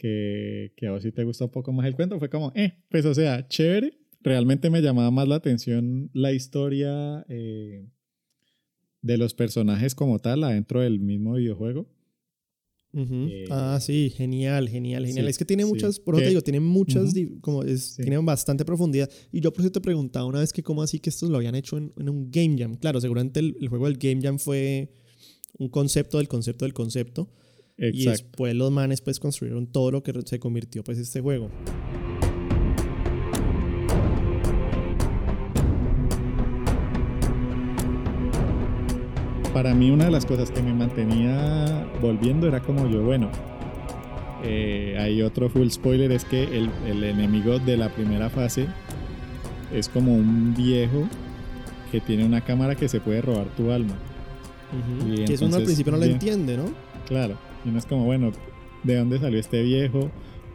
que, 0.02 0.73
que 0.76 0.88
a 0.88 0.90
vos 0.92 1.02
sí 1.04 1.12
te 1.12 1.23
gusta 1.23 1.44
un 1.44 1.50
poco 1.52 1.73
más 1.73 1.87
el 1.87 1.94
cuento, 1.94 2.18
fue 2.18 2.28
como, 2.28 2.52
eh, 2.56 2.73
pues 2.90 3.04
o 3.06 3.14
sea, 3.14 3.47
chévere. 3.47 3.99
Realmente 4.21 4.68
me 4.68 4.80
llamaba 4.82 5.11
más 5.12 5.26
la 5.28 5.37
atención 5.37 6.11
la 6.12 6.32
historia 6.32 7.25
eh, 7.28 7.87
de 9.00 9.16
los 9.16 9.32
personajes 9.35 9.94
como 9.94 10.18
tal 10.18 10.44
adentro 10.44 10.80
del 10.80 10.99
mismo 11.00 11.35
videojuego. 11.35 11.88
Ujú. 12.94 13.26
Eh, 13.30 13.44
ah, 13.50 13.78
sí, 13.80 14.11
genial, 14.14 14.68
genial, 14.68 15.06
genial. 15.06 15.25
sí, 15.25 15.30
es 15.30 15.38
que 15.38 15.44
tiene 15.47 15.62
sí. 15.62 15.68
muchas, 15.71 15.99
por 15.99 16.14
eso 16.16 16.23
te 16.25 16.28
digo, 16.28 16.42
tiene 16.42 16.61
muchas, 16.61 17.04
Ujú. 17.04 17.12
di- 17.14 17.40
como 17.40 17.62
es, 17.62 17.94
Sí. 17.94 18.02
tienen 18.02 18.25
bastante 18.26 18.64
profundidad. 18.64 19.09
Y 19.32 19.40
yo 19.40 19.52
por 19.52 19.62
eso 19.62 19.73
te 19.73 19.80
preguntaba 19.80 20.26
una 20.26 20.40
vez 20.40 20.52
que 20.52 20.62
cómo 20.62 20.82
así 20.82 20.99
que 20.99 21.09
estos 21.11 21.30
lo 21.30 21.37
habían 21.37 21.54
hecho 21.54 21.78
en, 21.78 21.92
en 21.97 22.09
un 22.09 22.30
Game 22.30 22.56
Jam. 22.59 22.75
Claro, 22.76 23.00
seguramente 23.00 23.40
el, 23.40 23.56
el 23.61 23.68
juego 23.68 23.87
del 23.87 23.97
Game 23.99 24.21
Jam 24.21 24.38
fue 24.38 24.92
un 25.59 25.68
concepto 25.68 26.18
del 26.18 26.28
concepto 26.28 26.64
del 26.66 26.75
concepto. 26.75 27.30
Y 27.79 28.05
después 28.05 28.55
los 28.55 28.71
manes 28.71 29.00
pues 29.00 29.19
construyeron 29.19 29.67
todo 29.67 29.91
lo 29.91 30.02
que 30.02 30.12
se 30.25 30.38
convirtió 30.38 30.85
pues 30.85 30.99
este 30.99 31.21
juego. 31.21 31.50
Para 39.52 39.75
mí 39.75 39.91
una 39.91 40.07
de 40.07 40.11
las 40.11 40.25
cosas 40.25 40.50
que 40.50 40.62
me 40.62 40.73
mantenía 40.73 41.87
volviendo 42.00 42.47
era 42.47 42.61
como 42.61 42.88
yo, 42.88 43.02
bueno, 43.02 43.31
eh, 44.45 44.97
hay 44.99 45.23
otro 45.23 45.50
full 45.50 45.69
spoiler, 45.69 46.11
es 46.11 46.25
que 46.25 46.45
el, 46.45 46.71
el 46.87 47.05
enemigo 47.05 47.59
de 47.59 47.77
la 47.77 47.90
primera 47.90 48.31
fase 48.31 48.66
es 49.73 49.88
como 49.88 50.14
un 50.14 50.55
viejo 50.55 51.07
que 51.90 52.01
tiene 52.01 52.25
una 52.25 52.40
cámara 52.40 52.75
que 52.75 52.88
se 52.88 53.01
puede 53.01 53.20
robar 53.20 53.46
tu 53.57 53.70
alma. 53.70 53.94
Y 55.07 55.25
que 55.25 55.35
eso 55.35 55.44
uno 55.44 55.57
al 55.57 55.62
entonces, 55.62 55.64
principio 55.64 55.92
no 55.92 55.99
lo 55.99 56.05
entiende, 56.05 56.57
¿no? 56.57 56.64
Claro, 57.07 57.37
y 57.64 57.70
no 57.70 57.79
es 57.79 57.87
como, 57.87 58.05
bueno, 58.05 58.33
¿de 58.83 58.96
dónde 58.96 59.18
salió 59.18 59.38
este 59.38 59.62
viejo? 59.62 60.11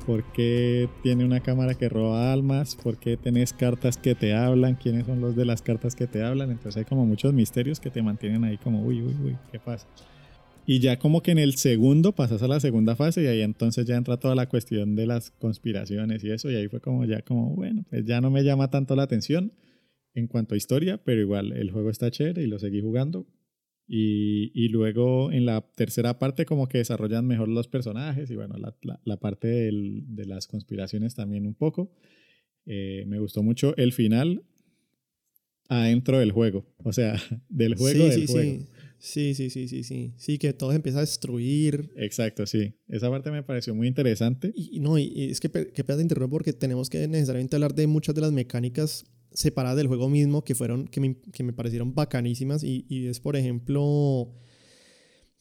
¿Por 0.05 0.23
qué 0.31 0.87
tiene 1.03 1.25
una 1.25 1.41
cámara 1.41 1.73
que 1.73 1.89
roba 1.89 2.31
almas? 2.31 2.75
¿Por 2.75 2.97
qué 2.97 3.17
tenés 3.17 3.51
cartas 3.51 3.97
que 3.97 4.15
te 4.15 4.33
hablan? 4.33 4.75
¿Quiénes 4.75 5.05
son 5.05 5.19
los 5.19 5.35
de 5.35 5.45
las 5.45 5.61
cartas 5.61 5.95
que 5.95 6.07
te 6.07 6.23
hablan? 6.23 6.49
Entonces 6.49 6.77
hay 6.77 6.85
como 6.85 7.05
muchos 7.05 7.33
misterios 7.33 7.79
que 7.79 7.89
te 7.89 8.01
mantienen 8.01 8.43
ahí 8.45 8.57
como, 8.57 8.83
uy, 8.83 9.01
uy, 9.01 9.15
uy, 9.23 9.37
¿qué 9.51 9.59
pasa? 9.59 9.85
Y 10.65 10.79
ya 10.79 10.99
como 10.99 11.21
que 11.21 11.31
en 11.31 11.39
el 11.39 11.55
segundo 11.55 12.13
pasas 12.13 12.43
a 12.43 12.47
la 12.47 12.59
segunda 12.59 12.95
fase 12.95 13.23
y 13.23 13.27
ahí 13.27 13.41
entonces 13.41 13.85
ya 13.85 13.95
entra 13.95 14.17
toda 14.17 14.35
la 14.35 14.49
cuestión 14.49 14.95
de 14.95 15.07
las 15.07 15.31
conspiraciones 15.31 16.23
y 16.25 16.31
eso 16.31 16.51
y 16.51 16.55
ahí 16.55 16.67
fue 16.67 16.81
como 16.81 17.05
ya 17.05 17.21
como, 17.21 17.55
bueno, 17.55 17.85
pues 17.89 18.05
ya 18.05 18.19
no 18.19 18.29
me 18.29 18.43
llama 18.43 18.69
tanto 18.69 18.93
la 18.95 19.03
atención 19.03 19.53
en 20.13 20.27
cuanto 20.27 20.55
a 20.55 20.57
historia, 20.57 20.99
pero 21.03 21.21
igual 21.21 21.53
el 21.53 21.71
juego 21.71 21.89
está 21.89 22.11
chévere 22.11 22.43
y 22.43 22.47
lo 22.47 22.59
seguí 22.59 22.81
jugando. 22.81 23.25
Y, 23.87 24.51
y 24.53 24.67
luego 24.69 25.31
en 25.31 25.45
la 25.45 25.61
tercera 25.75 26.19
parte 26.19 26.45
como 26.45 26.67
que 26.67 26.79
desarrollan 26.79 27.25
mejor 27.25 27.47
los 27.47 27.67
personajes 27.69 28.29
y 28.29 28.35
bueno, 28.35 28.57
la, 28.57 28.75
la- 28.81 28.99
la 29.05 29.17
parte 29.17 29.47
del- 29.47 30.03
de 30.07 30.25
las 30.25 30.45
conspiraciones 30.47 31.15
también 31.15 31.47
un 31.47 31.53
poco. 31.55 31.91
Eh, 32.65 33.05
me 33.07 33.17
gustó 33.19 33.43
mucho 33.43 33.75
el 33.77 33.93
final 33.93 34.43
adentro 35.69 36.19
del 36.19 36.31
juego, 36.31 36.65
o 36.83 36.93
sea, 36.93 37.13
del 37.49 37.75
juego 37.75 38.05
sí, 38.05 38.09
del 38.09 38.27
sí, 38.27 38.33
juego. 38.33 38.59
sí. 38.59 38.65
Sí, 38.99 39.35
sí, 39.35 39.49
sí, 39.51 39.67
sí, 39.67 39.83
sí. 39.83 40.13
Sí, 40.17 40.37
que 40.39 40.51
todo 40.53 40.71
empieza 40.71 40.97
a 40.97 41.01
destruir. 41.01 41.91
Exacto, 41.97 42.47
sí. 42.47 42.73
Esa 42.87 43.11
parte 43.11 43.29
me 43.29 43.43
pareció 43.43 43.75
muy 43.75 43.87
interesante. 43.87 44.51
Y, 44.55 44.79
no, 44.79 44.97
y, 44.97 45.03
y 45.15 45.29
es 45.29 45.39
que, 45.39 45.49
que 45.51 45.83
pena 45.83 45.97
te 45.97 46.01
interrumpo 46.01 46.31
porque 46.37 46.51
tenemos 46.51 46.89
que 46.89 47.07
necesariamente 47.07 47.55
hablar 47.55 47.75
de 47.75 47.85
muchas 47.85 48.15
de 48.15 48.21
las 48.21 48.31
mecánicas 48.31 49.05
separadas 49.37 49.77
del 49.77 49.85
juego 49.87 50.09
mismo 50.09 50.43
que 50.43 50.55
fueron, 50.55 50.87
que 50.87 50.99
me, 50.99 51.15
que 51.31 51.43
me 51.43 51.53
parecieron 51.53 51.93
bacanísimas. 51.93 52.63
Y, 52.63 52.85
y 52.89 53.05
es, 53.05 53.19
por 53.19 53.35
ejemplo, 53.35 54.33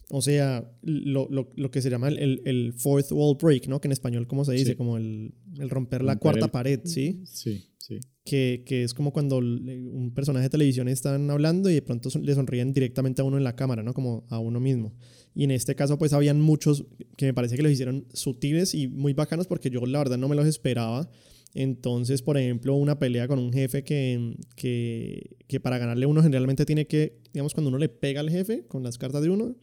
o 0.08 0.22
sea, 0.22 0.70
lo, 0.82 1.28
lo, 1.30 1.50
lo 1.56 1.70
que 1.70 1.80
se 1.82 1.88
llama 1.90 2.08
el, 2.08 2.18
el, 2.18 2.42
el 2.44 2.72
fourth 2.74 3.10
wall 3.10 3.36
break, 3.40 3.66
¿no? 3.68 3.80
Que 3.80 3.88
en 3.88 3.92
español, 3.92 4.26
¿cómo 4.26 4.44
se 4.44 4.52
dice? 4.52 4.72
Sí. 4.72 4.74
Como 4.76 4.98
el, 4.98 5.34
el 5.58 5.70
romper 5.70 6.02
la 6.02 6.12
Romper 6.12 6.20
cuarta 6.22 6.52
pared, 6.52 6.80
¿sí? 6.84 7.22
Sí, 7.24 7.64
sí. 7.78 7.98
que, 8.24 8.62
que 8.66 8.82
es 8.84 8.92
como 8.94 9.12
cuando 9.12 9.38
un 9.38 10.12
personaje 10.14 10.44
de 10.44 10.50
televisión 10.50 10.88
están 10.88 11.30
hablando 11.30 11.70
y 11.70 11.74
de 11.74 11.82
pronto 11.82 12.10
son- 12.10 12.24
le 12.26 12.34
sonríen 12.34 12.72
directamente 12.72 13.22
a 13.22 13.24
uno 13.24 13.38
en 13.38 13.44
la 13.44 13.56
cámara, 13.56 13.82
¿no? 13.82 13.94
Como 13.94 14.26
a 14.28 14.38
uno 14.38 14.60
mismo. 14.60 14.92
Y 15.34 15.44
en 15.44 15.50
este 15.52 15.74
caso, 15.74 15.96
pues 15.98 16.12
habían 16.12 16.40
muchos 16.40 16.84
que 17.16 17.26
me 17.26 17.34
parece 17.34 17.56
que 17.56 17.62
los 17.62 17.72
hicieron 17.72 18.06
sutiles 18.12 18.74
y 18.74 18.88
muy 18.88 19.12
bacanos 19.14 19.46
porque 19.46 19.70
yo 19.70 19.84
la 19.86 19.98
verdad 19.98 20.18
no 20.18 20.28
me 20.28 20.36
los 20.36 20.46
esperaba. 20.46 21.10
Entonces, 21.58 22.20
por 22.20 22.36
ejemplo, 22.36 22.74
una 22.74 22.98
pelea 22.98 23.26
con 23.26 23.38
un 23.38 23.50
jefe 23.52 23.82
que, 23.82 24.36
que, 24.56 25.36
que 25.48 25.58
para 25.58 25.78
ganarle 25.78 26.04
uno 26.04 26.22
generalmente 26.22 26.66
tiene 26.66 26.86
que, 26.86 27.18
digamos, 27.32 27.54
cuando 27.54 27.70
uno 27.70 27.78
le 27.78 27.88
pega 27.88 28.20
al 28.20 28.28
jefe 28.30 28.66
con 28.68 28.82
las 28.82 28.98
cartas 28.98 29.22
de 29.22 29.30
uno, 29.30 29.56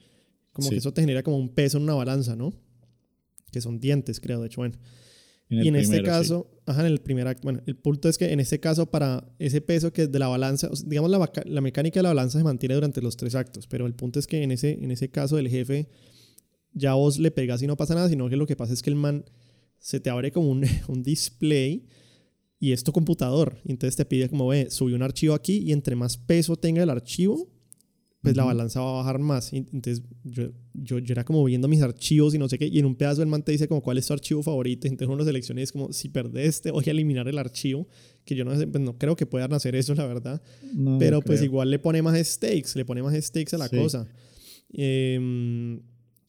como 0.51 0.67
Sí. 0.67 0.71
que 0.71 0.77
eso 0.79 0.91
te 0.93 1.01
genera 1.01 1.21
como 1.21 1.37
un 1.37 1.49
peso 1.49 1.77
en 1.77 1.83
una 1.83 1.93
balanza, 1.93 2.35
¿no? 2.35 2.51
Que 3.51 3.61
son 3.61 3.79
dientes, 3.79 4.19
creo, 4.19 4.41
de 4.41 4.47
hecho, 4.47 4.61
bueno. 4.61 4.75
En 5.49 5.63
y 5.65 5.67
en 5.67 5.75
este 5.75 5.97
sí. 5.97 6.03
caso, 6.03 6.49
ajá, 6.65 6.79
en 6.81 6.87
el 6.87 6.99
primer 6.99 7.27
acto, 7.27 7.43
bueno, 7.43 7.61
el 7.67 7.75
punto 7.75 8.09
es 8.09 8.17
que 8.17 8.31
en 8.31 8.39
este 8.39 8.59
caso 8.59 8.89
para 8.89 9.27
ese 9.37 9.61
peso 9.61 9.93
que 9.93 10.03
es 10.03 10.11
de 10.11 10.17
la 10.17 10.27
balanza, 10.27 10.67
o 10.71 10.75
sea, 10.75 10.89
digamos 10.89 11.11
la, 11.11 11.31
la 11.45 11.61
mecánica 11.61 11.99
de 11.99 12.03
la 12.03 12.09
balanza 12.09 12.39
se 12.39 12.43
mantiene 12.43 12.73
durante 12.73 13.01
los 13.03 13.17
tres 13.17 13.35
actos, 13.35 13.67
pero 13.67 13.85
el 13.85 13.93
punto 13.93 14.17
es 14.17 14.25
que 14.25 14.41
en 14.41 14.51
ese, 14.51 14.71
en 14.81 14.89
ese 14.89 15.09
caso 15.09 15.35
del 15.35 15.49
jefe 15.49 15.89
ya 16.73 16.95
vos 16.95 17.19
le 17.19 17.29
pegas 17.29 17.61
y 17.61 17.67
no 17.67 17.77
pasa 17.77 17.93
nada, 17.93 18.09
sino 18.09 18.27
que 18.29 18.35
lo 18.35 18.47
que 18.47 18.55
pasa 18.55 18.73
es 18.73 18.81
que 18.81 18.89
el 18.89 18.95
man 18.95 19.25
se 19.85 19.99
te 19.99 20.09
abre 20.09 20.31
como 20.31 20.49
un, 20.49 20.63
un 20.87 21.03
display 21.03 21.83
y 22.57 22.71
es 22.71 22.85
tu 22.85 22.93
computador, 22.93 23.57
y 23.65 23.71
entonces 23.71 23.97
te 23.97 24.05
pide 24.05 24.29
como, 24.29 24.47
ve, 24.47 24.69
subí 24.69 24.93
un 24.93 25.03
archivo 25.03 25.33
aquí 25.33 25.57
y 25.57 25.73
entre 25.73 25.97
más 25.97 26.15
peso 26.17 26.55
tenga 26.55 26.81
el 26.81 26.89
archivo, 26.89 27.49
pues 28.21 28.37
la 28.37 28.43
Ujú. 28.43 28.47
balanza 28.51 28.79
va 28.79 28.91
a 28.91 28.93
bajar 29.03 29.19
más. 29.19 29.51
Y 29.51 29.57
Entonces 29.57 30.01
yo, 30.23 30.43
yo, 30.73 30.99
yo 30.99 31.11
era 31.11 31.25
como 31.25 31.43
viendo 31.43 31.67
mis 31.67 31.81
archivos 31.81 32.33
y 32.33 32.37
no 32.37 32.47
sé 32.47 32.57
qué, 32.57 32.67
y 32.67 32.79
en 32.79 32.85
un 32.85 32.95
pedazo 32.95 33.21
el 33.21 33.27
man 33.27 33.43
te 33.43 33.51
dice 33.51 33.67
como 33.67 33.81
cuál 33.81 33.97
es 33.97 34.07
tu 34.07 34.13
archivo 34.13 34.41
favorito, 34.41 34.87
entonces 34.87 35.13
uno 35.13 35.25
selecciona 35.25 35.59
y 35.59 35.63
es 35.65 35.73
como, 35.73 35.91
si 35.91 36.07
perdés 36.07 36.47
este, 36.47 36.71
voy 36.71 36.85
a 36.87 36.91
eliminar 36.91 37.27
el 37.27 37.37
archivo, 37.37 37.85
que 38.23 38.35
yo 38.35 38.45
no 38.45 38.55
sé, 38.57 38.65
pues 38.67 38.81
no 38.81 38.97
creo 38.97 39.17
que 39.17 39.25
puedan 39.25 39.51
hacer 39.51 39.75
eso, 39.75 39.93
la 39.95 40.05
verdad, 40.05 40.41
No, 40.73 40.97
pero 40.99 41.17
no 41.17 41.21
pues 41.23 41.41
igual 41.41 41.69
le 41.69 41.79
pone 41.79 42.01
más 42.01 42.17
stakes, 42.25 42.75
le 42.75 42.85
pone 42.85 43.03
más 43.03 43.13
stakes 43.21 43.53
a 43.57 43.59
la 43.59 43.67
Sí. 43.67 43.75
cosa. 43.75 44.07
Em, 44.71 45.81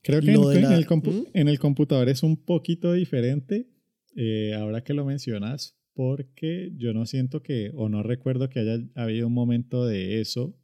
Creo 0.05 0.21
que 0.21 0.33
en, 0.33 0.73
el 0.73 0.87
compu- 0.87 1.23
¿Mm? 1.23 1.27
en 1.33 1.49
el 1.49 1.59
computador 1.59 2.09
es 2.09 2.23
un 2.23 2.37
poquito 2.37 2.93
diferente, 2.93 3.69
eh, 4.15 4.55
ahora 4.55 4.85
que 4.85 4.95
lo 4.95 5.05
mencionas, 5.05 5.77
porque 5.95 6.73
yo 6.77 6.93
no 6.93 7.07
siento 7.07 7.43
que, 7.43 7.71
o 7.75 7.89
no 7.89 8.03
recuerdo 8.03 8.49
que 8.51 8.61
haya 8.61 8.79
habido 8.95 9.27
un 9.27 9.33
momento 9.33 9.87
de 9.87 10.21
eso, 10.21 10.57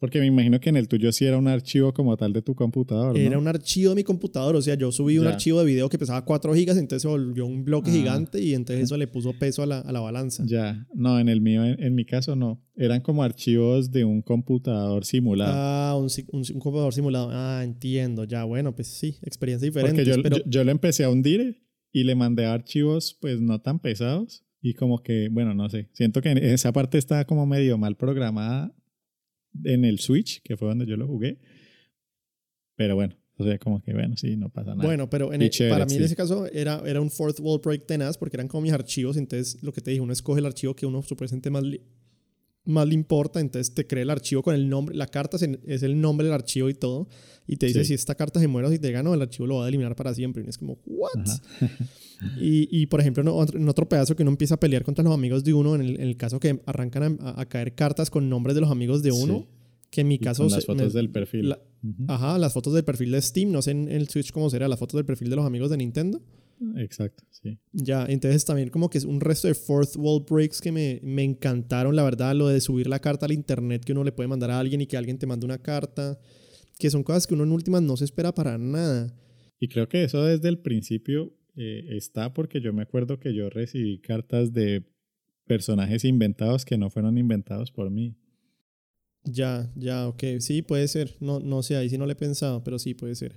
Porque 0.00 0.18
me 0.18 0.24
imagino 0.26 0.58
que 0.60 0.70
en 0.70 0.76
el 0.76 0.88
tuyo 0.88 1.12
sí 1.12 1.26
era 1.26 1.36
un 1.36 1.46
archivo 1.46 1.92
como 1.92 2.16
tal 2.16 2.32
de 2.32 2.40
tu 2.40 2.54
computador. 2.54 3.12
¿no? 3.12 3.20
Era 3.20 3.38
un 3.38 3.46
archivo 3.46 3.90
de 3.90 3.96
mi 3.96 4.02
computador, 4.02 4.56
o 4.56 4.62
sea, 4.62 4.74
yo 4.74 4.90
subí 4.90 5.18
un 5.18 5.24
Ya. 5.24 5.30
archivo 5.32 5.58
de 5.60 5.66
video 5.66 5.90
que 5.90 5.98
pesaba 5.98 6.24
4 6.24 6.54
gigas, 6.54 6.78
entonces 6.78 7.02
se 7.02 7.08
volvió 7.08 7.44
un 7.44 7.64
bloque 7.66 7.90
Ah. 7.90 7.94
gigante 7.94 8.40
y 8.40 8.54
entonces 8.54 8.84
eso 8.84 8.96
le 8.96 9.06
puso 9.12 9.34
peso 9.38 9.62
a 9.62 9.66
la, 9.66 9.80
a 9.80 9.92
la 9.92 10.00
balanza. 10.00 10.42
Ya, 10.46 10.86
no, 10.94 11.20
en 11.20 11.28
el 11.28 11.42
mío, 11.42 11.64
en, 11.66 11.82
en 11.82 11.94
mi 11.94 12.06
caso 12.06 12.34
no. 12.34 12.64
Eran 12.76 13.02
como 13.02 13.22
archivos 13.22 13.90
de 13.92 14.04
un 14.06 14.22
computador 14.22 15.04
simulado. 15.04 15.52
Ah, 15.54 15.94
un, 15.98 16.08
un, 16.32 16.40
un 16.54 16.60
computador 16.60 16.94
simulado. 16.94 17.28
Ah, 17.30 17.60
entiendo. 17.62 18.24
Ya, 18.24 18.44
bueno, 18.44 18.74
pues 18.74 18.88
sí, 18.88 19.18
experiencia 19.22 19.66
diferente. 19.66 20.02
Porque 20.02 20.10
yo, 20.16 20.22
pero 20.22 20.38
yo, 20.38 20.42
yo 20.46 20.64
lo 20.64 20.70
empecé 20.70 21.04
a 21.04 21.10
hundir 21.10 21.62
y 21.92 22.04
le 22.04 22.14
mandé 22.14 22.46
archivos 22.46 23.18
pues 23.20 23.40
no 23.42 23.60
tan 23.60 23.80
pesados. 23.80 24.44
Y 24.62 24.74
como 24.74 25.02
que, 25.02 25.28
bueno, 25.30 25.54
no 25.54 25.68
sé. 25.70 25.88
Siento 25.92 26.20
que 26.22 26.32
esa 26.52 26.72
parte 26.72 26.96
está 26.98 27.24
como 27.26 27.46
medio 27.46 27.76
mal 27.78 27.96
programada 27.96 28.74
en 29.64 29.84
el 29.84 29.98
Switch, 29.98 30.42
que 30.42 30.56
fue 30.56 30.68
donde 30.68 30.86
yo 30.86 30.96
lo 30.96 31.06
jugué. 31.06 31.38
Pero 32.76 32.94
bueno, 32.94 33.14
o 33.36 33.44
sea, 33.44 33.58
como 33.58 33.82
que 33.82 33.92
bueno, 33.92 34.16
sí, 34.16 34.36
no 34.36 34.48
pasa 34.48 34.70
nada. 34.74 34.84
Bueno, 34.86 35.08
pero 35.10 35.32
en 35.32 35.42
el- 35.42 35.50
chévere, 35.50 35.74
para 35.74 35.86
mí 35.86 35.92
en 35.94 35.98
sí. 35.98 36.04
ese 36.04 36.16
caso 36.16 36.46
era, 36.46 36.82
era 36.86 37.00
un 37.00 37.10
fourth 37.10 37.38
wall 37.40 37.60
break 37.62 37.86
tenaz 37.86 38.16
porque 38.16 38.36
eran 38.36 38.48
como 38.48 38.62
mis 38.62 38.72
archivos. 38.72 39.16
Entonces, 39.16 39.62
lo 39.62 39.72
que 39.72 39.80
te 39.80 39.90
dije, 39.90 40.00
uno 40.00 40.12
escoge 40.12 40.40
el 40.40 40.46
archivo 40.46 40.74
que 40.74 40.86
uno 40.86 41.02
supuestamente 41.02 41.50
más 41.50 41.62
más 42.64 42.86
le 42.86 42.94
importa. 42.94 43.40
Entonces, 43.40 43.74
te 43.74 43.86
crea 43.86 44.02
el 44.02 44.10
archivo 44.10 44.42
con 44.42 44.54
el 44.54 44.68
nombre. 44.68 44.94
La 44.96 45.06
carta 45.06 45.36
es, 45.36 45.82
el 45.82 46.00
nombre 46.00 46.26
del 46.26 46.34
archivo 46.34 46.68
y 46.68 46.74
todo. 46.74 47.08
Y 47.46 47.56
te 47.56 47.66
dice 47.66 47.80
Sí. 47.80 47.88
si 47.88 47.94
esta 47.94 48.14
carta 48.14 48.38
se 48.40 48.46
muere 48.48 48.68
o 48.68 48.70
si 48.70 48.78
te 48.78 48.92
gana, 48.92 49.12
el 49.12 49.22
archivo 49.22 49.46
lo 49.46 49.56
va 49.56 49.64
a 49.64 49.68
eliminar 49.68 49.96
para 49.96 50.14
siempre. 50.14 50.44
Y 50.44 50.48
es 50.48 50.58
como, 50.58 50.78
¿what? 50.86 51.10
Y, 52.38 52.68
y, 52.70 52.84
por 52.86 53.00
ejemplo, 53.00 53.22
en 53.22 53.66
otro, 53.68 53.88
pedazo 53.88 54.14
que 54.14 54.22
uno 54.22 54.30
empieza 54.30 54.54
a 54.56 54.60
pelear 54.60 54.84
contra 54.84 55.02
los 55.02 55.14
amigos 55.14 55.42
de 55.42 55.54
uno, 55.54 55.74
en 55.74 55.80
el, 55.80 55.94
en 55.96 56.06
el 56.06 56.16
caso 56.18 56.38
que 56.38 56.60
arrancan 56.66 57.16
a, 57.22 57.40
a 57.40 57.48
caer 57.48 57.74
cartas 57.74 58.10
con 58.10 58.28
nombres 58.28 58.54
de 58.54 58.60
los 58.60 58.70
amigos 58.70 59.02
de 59.02 59.10
uno, 59.10 59.38
Sí. 59.38 59.46
que 59.90 60.00
en 60.02 60.08
mi 60.08 60.16
Y 60.16 60.18
caso... 60.18 60.42
con 60.42 60.50
las 60.52 60.60
se- 60.60 60.66
fotos 60.66 60.92
me- 60.94 60.98
del 61.00 61.08
perfil. 61.10 61.48
la-. 61.48 61.60
Ajá, 62.08 62.36
las 62.38 62.52
fotos 62.52 62.74
del 62.74 62.84
perfil 62.84 63.10
de 63.12 63.22
Steam, 63.22 63.50
no 63.50 63.62
sé 63.62 63.70
en 63.70 63.88
el 63.88 64.06
Switch 64.10 64.32
cómo 64.32 64.50
será, 64.50 64.68
las 64.68 64.78
fotos 64.78 64.98
del 64.98 65.06
perfil 65.06 65.30
de 65.30 65.36
los 65.36 65.46
amigos 65.46 65.70
de 65.70 65.78
Nintendo. 65.78 66.20
Exacto, 66.76 67.24
sí. 67.30 67.58
Ya, 67.72 68.04
entonces 68.06 68.44
también 68.44 68.68
como 68.68 68.90
que 68.90 68.98
es 68.98 69.04
un 69.04 69.20
resto 69.20 69.48
de 69.48 69.54
fourth 69.54 69.96
wall 69.96 70.24
breaks 70.28 70.60
que 70.60 70.70
me, 70.70 71.00
me 71.02 71.24
encantaron, 71.24 71.96
la 71.96 72.02
verdad, 72.02 72.34
lo 72.34 72.48
de 72.48 72.60
subir 72.60 72.86
la 72.86 72.98
carta 72.98 73.26
al 73.26 73.32
internet 73.32 73.84
que 73.84 73.92
uno 73.92 74.04
le 74.04 74.12
puede 74.12 74.28
mandar 74.28 74.50
a 74.50 74.58
alguien 74.58 74.80
y 74.80 74.86
que 74.86 74.96
alguien 74.96 75.18
te 75.18 75.26
mande 75.26 75.46
una 75.46 75.58
carta, 75.58 76.18
que 76.78 76.90
son 76.90 77.02
cosas 77.02 77.26
que 77.26 77.34
uno 77.34 77.44
en 77.44 77.52
últimas 77.52 77.82
no 77.82 77.96
se 77.96 78.04
espera 78.04 78.34
para 78.34 78.58
nada. 78.58 79.14
Y 79.58 79.68
creo 79.68 79.88
que 79.88 80.04
eso 80.04 80.24
desde 80.24 80.48
el 80.48 80.58
principio 80.58 81.34
eh, 81.56 81.84
está 81.96 82.32
porque 82.32 82.60
yo 82.60 82.72
me 82.72 82.82
acuerdo 82.82 83.18
que 83.18 83.34
yo 83.34 83.48
recibí 83.50 83.98
cartas 83.98 84.52
de 84.52 84.84
personajes 85.46 86.04
inventados 86.04 86.64
que 86.64 86.78
no 86.78 86.90
fueron 86.90 87.18
inventados 87.18 87.72
por 87.72 87.90
mí. 87.90 88.16
Ya, 89.24 89.70
ya, 89.76 90.08
ok, 90.08 90.22
sí, 90.38 90.62
puede 90.62 90.88
ser, 90.88 91.16
no, 91.20 91.40
no 91.40 91.62
sé, 91.62 91.76
ahí 91.76 91.90
sí 91.90 91.98
no 91.98 92.06
le 92.06 92.12
he 92.12 92.16
pensado, 92.16 92.64
pero 92.64 92.78
sí 92.78 92.94
puede 92.94 93.14
ser. 93.14 93.36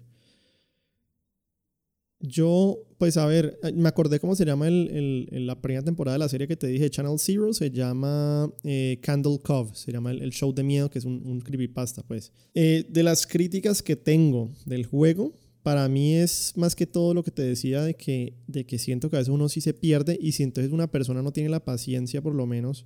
Yo, 2.26 2.80
pues 3.00 3.18
a 3.18 3.26
ver, 3.26 3.60
eh, 3.64 3.74
me 3.74 3.90
acordé 3.90 4.18
cómo 4.18 4.34
se 4.34 4.46
llama 4.46 4.70
el, 4.70 5.28
el- 5.30 5.46
la 5.46 5.60
primera 5.62 5.84
temporada 5.84 6.16
de 6.16 6.20
la 6.20 6.30
serie 6.30 6.48
que 6.48 6.56
te 6.56 6.68
dije, 6.68 6.90
Channel 6.90 7.20
Zero, 7.20 7.54
se 7.54 7.70
llama 7.70 8.50
eh, 8.64 8.98
Candle 9.02 9.40
Cove, 9.44 9.72
se 9.76 9.92
llama 9.92 10.12
el, 10.12 10.22
el 10.22 10.32
show 10.32 10.54
de 10.54 10.64
miedo, 10.64 10.90
que 10.90 11.00
es 11.00 11.06
un, 11.06 11.22
un 11.26 11.42
creepypasta, 11.42 12.02
pues. 12.04 12.32
Eh, 12.54 12.86
de 12.90 13.04
las 13.04 13.28
críticas 13.28 13.84
que 13.84 13.98
tengo 13.98 14.52
del 14.66 14.86
juego, 14.86 15.34
para 15.64 15.90
mí 15.90 16.14
es 16.16 16.54
más 16.56 16.76
que 16.76 16.88
todo 16.88 17.14
lo 17.14 17.24
que 17.24 17.32
te 17.32 17.42
decía 17.42 17.82
de 17.82 17.94
que, 17.96 18.38
de 18.48 18.66
que 18.66 18.78
siento 18.80 19.10
que 19.10 19.18
a 19.18 19.20
veces 19.20 19.34
uno 19.34 19.50
sí 19.50 19.60
se 19.60 19.74
pierde 19.74 20.18
y 20.22 20.32
si 20.32 20.44
entonces 20.44 20.72
una 20.72 20.90
persona 20.90 21.22
no 21.22 21.34
tiene 21.34 21.50
la 21.50 21.66
paciencia, 21.66 22.22
por 22.22 22.36
lo 22.36 22.46
menos, 22.48 22.86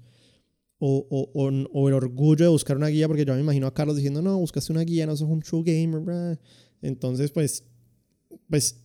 o, 0.80 1.06
o, 1.12 1.30
o- 1.34 1.50
o 1.74 1.88
el 1.90 1.94
orgullo 1.94 2.46
de 2.46 2.50
buscar 2.52 2.78
una 2.78 2.88
guía, 2.88 3.08
porque 3.08 3.26
yo 3.26 3.36
me 3.36 3.42
imagino 3.42 3.68
a 3.68 3.74
Carlos 3.74 3.98
diciendo, 3.98 4.22
no, 4.24 4.38
buscaste 4.40 4.72
una 4.74 4.82
guía, 4.82 5.06
no 5.06 5.16
sos 5.16 5.30
un 5.30 5.42
true 5.42 5.64
gamer, 5.64 6.00
bra". 6.02 6.40
Entonces, 6.82 7.32
pues, 7.32 7.64
pues, 8.50 8.84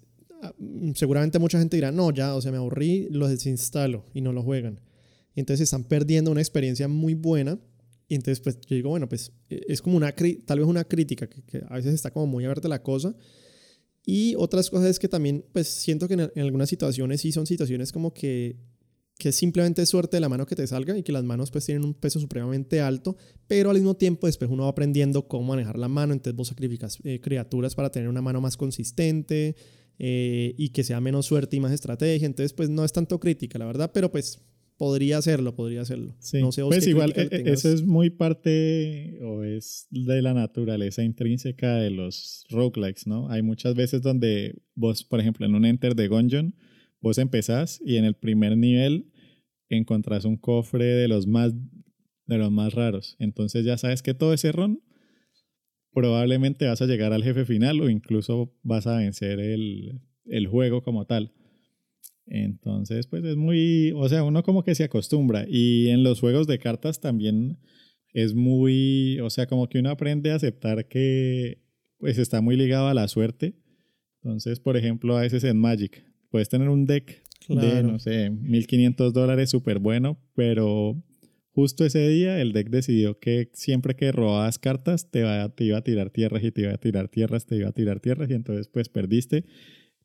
seguramente 0.95 1.39
mucha 1.39 1.59
gente 1.59 1.77
dirá, 1.77 1.93
no, 1.93 2.11
ya, 2.11 2.35
o 2.35 2.41
sea, 2.41 2.51
me 2.51 2.59
aburrí, 2.59 3.09
lo 3.11 3.29
desinstalo 3.29 4.05
y 4.13 4.21
no 4.21 4.33
lo 4.33 4.43
juegan. 4.43 4.81
Y 5.35 5.41
entonces 5.41 5.65
están 5.65 5.85
perdiendo 5.85 6.31
una 6.31 6.41
experiencia 6.41 6.89
muy 6.89 7.15
buena. 7.15 7.59
Y 8.09 8.15
entonces, 8.15 8.41
pues, 8.41 8.59
yo 8.67 8.77
digo, 8.77 8.91
bueno, 8.91 9.09
pues, 9.09 9.33
eh, 9.49 9.63
es 9.69 9.81
como 9.81 9.97
una, 9.97 10.15
tal 10.45 10.59
vez 10.59 10.69
una 10.69 10.85
crítica, 10.85 11.29
que, 11.29 11.43
que 11.43 11.63
a 11.69 11.77
veces 11.77 11.95
está 11.95 12.11
como 12.11 12.27
muy 12.27 12.45
abierta 12.45 12.69
la 12.69 12.83
cosa. 12.83 13.15
Y 14.05 14.35
otras 14.37 14.69
cosas 14.69 14.89
es 14.91 14.99
que 14.99 15.09
también, 15.09 15.45
pues, 15.53 15.69
siento 15.69 16.09
que 16.09 16.15
en, 16.15 16.31
algunas 16.43 16.69
situaciones 16.69 17.21
sí 17.21 17.33
son 17.33 17.47
situaciones 17.47 17.93
como 17.93 18.13
que 18.13 18.59
que 19.19 19.29
es 19.29 19.37
simplemente 19.37 19.87
suerte 19.87 20.17
de 20.17 20.21
la 20.21 20.29
mano 20.29 20.47
que 20.47 20.57
te 20.57 20.67
salga 20.67 20.99
y 20.99 21.05
que 21.05 21.13
las 21.13 21.23
manos 21.23 21.53
pues 21.53 21.65
tienen 21.67 21.85
un 21.85 21.95
peso 21.95 22.19
supremamente 22.19 22.81
alto, 22.81 23.17
pero 23.47 23.71
al 23.71 23.77
mismo 23.77 23.95
tiempo 23.95 24.27
después 24.27 24.51
uno 24.51 24.65
va 24.65 24.71
aprendiendo 24.71 25.29
cómo 25.29 25.45
manejar 25.45 25.79
la 25.79 25.87
mano, 25.87 26.13
entonces 26.13 26.35
vos 26.35 26.49
sacrificas 26.49 26.99
eh, 27.05 27.21
criaturas 27.21 27.77
para 27.77 27.93
tener 27.93 28.09
una 28.09 28.21
mano 28.21 28.41
más 28.41 28.57
consistente 28.57 29.55
eh, 29.99 30.55
y 30.57 30.71
que 30.71 30.85
sea 30.85 31.01
menos 31.01 31.27
suerte 31.27 31.57
y 31.57 31.61
más 31.61 31.73
estrategia, 31.73 32.27
entonces 32.27 32.53
pues 32.53 32.69
no 32.71 32.85
es 32.85 32.93
tanto 32.93 33.21
crítica, 33.21 33.59
la 33.59 33.67
verdad, 33.67 33.91
pero 33.93 34.11
pues 34.11 34.41
podría 34.77 35.19
hacerlo, 35.19 35.55
podría 35.55 35.83
hacerlo. 35.83 36.17
Sí, 36.19 36.41
no 36.41 36.51
sé 36.51 36.63
vos 36.63 36.75
pues 36.75 36.87
igual 36.87 37.13
crítica 37.13 37.37
le 37.37 37.37
e- 37.37 37.41
e- 37.41 37.45
tengas. 37.45 37.65
eso 37.65 37.75
es 37.75 37.85
muy 37.85 38.11
parte 38.11 39.19
o 39.23 39.45
es 39.45 39.87
de 39.91 40.23
la 40.23 40.35
naturaleza 40.35 41.05
intrínseca 41.05 41.77
de 41.77 41.91
los 41.91 42.45
roguelikes, 42.51 43.07
¿no? 43.07 43.29
Hay 43.31 43.43
muchas 43.43 43.75
veces 43.75 44.03
donde 44.03 44.61
vos, 44.75 45.05
por 45.05 45.21
ejemplo, 45.21 45.47
en 45.47 45.55
un 45.55 45.65
Enter 45.65 45.95
de 45.95 46.09
Gungeon, 46.09 46.55
vos 47.01 47.19
empezás 47.19 47.81
y 47.85 47.97
en 47.97 48.05
el 48.05 48.15
primer 48.15 48.57
nivel 48.57 49.07
encontrás 49.69 50.25
un 50.25 50.37
cofre 50.37 50.85
de 50.85 51.09
los 51.09 51.27
más 51.27 51.53
de 52.27 52.39
los 52.39 52.51
más 52.51 52.75
raros. 52.75 53.17
Entonces 53.19 53.65
ya 53.65 53.77
sabes 53.79 54.03
que 54.03 54.15
todo 54.15 54.33
ese 54.33 54.53
run 54.53 54.83
probablemente 55.93 56.67
vas 56.67 56.83
a 56.83 56.87
llegar 56.87 57.13
al 57.13 57.23
jefe 57.23 57.45
final 57.45 57.81
o 57.81 57.89
incluso 57.89 58.55
vas 58.63 58.87
a 58.87 58.97
vencer 58.97 59.41
el, 59.41 60.01
el 60.27 60.47
juego 60.47 60.83
como 60.83 61.07
tal. 61.07 61.33
Entonces, 62.27 63.07
pues 63.07 63.25
es 63.25 63.37
muy, 63.37 63.93
o 63.95 64.09
sea, 64.09 64.25
uno 64.25 64.43
como 64.43 64.65
que 64.65 64.75
se 64.75 64.85
acostumbra. 64.85 65.45
Y 65.49 65.89
en 65.89 66.03
los 66.03 66.21
juegos 66.21 66.47
de 66.47 66.59
cartas 66.59 67.01
también 67.01 67.59
es 68.13 68.35
muy, 68.35 69.19
o 69.21 69.31
sea, 69.31 69.47
como 69.47 69.69
que 69.69 69.79
uno 69.79 69.91
aprende 69.91 70.31
a 70.31 70.37
aceptar 70.37 70.87
que 70.89 71.63
pues 71.99 72.19
está 72.19 72.41
muy 72.41 72.57
ligado 72.57 72.89
a 72.89 72.95
la 72.95 73.09
suerte. 73.09 73.55
Entonces, 74.23 74.61
por 74.61 74.77
ejemplo, 74.77 75.17
a 75.17 75.23
veces 75.23 75.45
en 75.45 75.59
Magic, 75.59 76.05
puedes 76.31 76.49
tener 76.49 76.69
un 76.69 76.87
deck 76.87 77.23
de, 77.49 77.83
no 77.83 77.99
sé, 77.99 78.31
1500 78.31 79.13
dólares 79.13 79.51
súper 79.51 79.79
bueno, 79.79 80.19
pero 80.35 81.03
justo 81.55 81.85
ese 81.85 82.09
día 82.09 82.41
el 82.41 82.53
deck 82.53 82.69
decidió 82.71 83.19
que 83.19 83.51
siempre 83.53 83.95
que 83.95 84.11
robabas 84.13 84.59
cartas 84.59 85.11
te, 85.11 85.23
va- 85.23 85.49
te 85.55 85.65
iba 85.65 85.79
a 85.79 85.85
tirar 85.85 86.11
tierras 86.11 86.43
y 86.45 86.51
te 86.51 86.63
iba 86.63 86.73
a 86.73 86.79
tirar 86.79 87.09
tierras, 87.09 87.47
te 87.47 87.57
iba 87.57 87.69
a 87.69 87.73
tirar 87.73 88.01
tierras 88.01 88.31
y 88.31 88.35
entonces 88.35 88.69
pues 88.69 88.89
perdiste. 88.89 89.45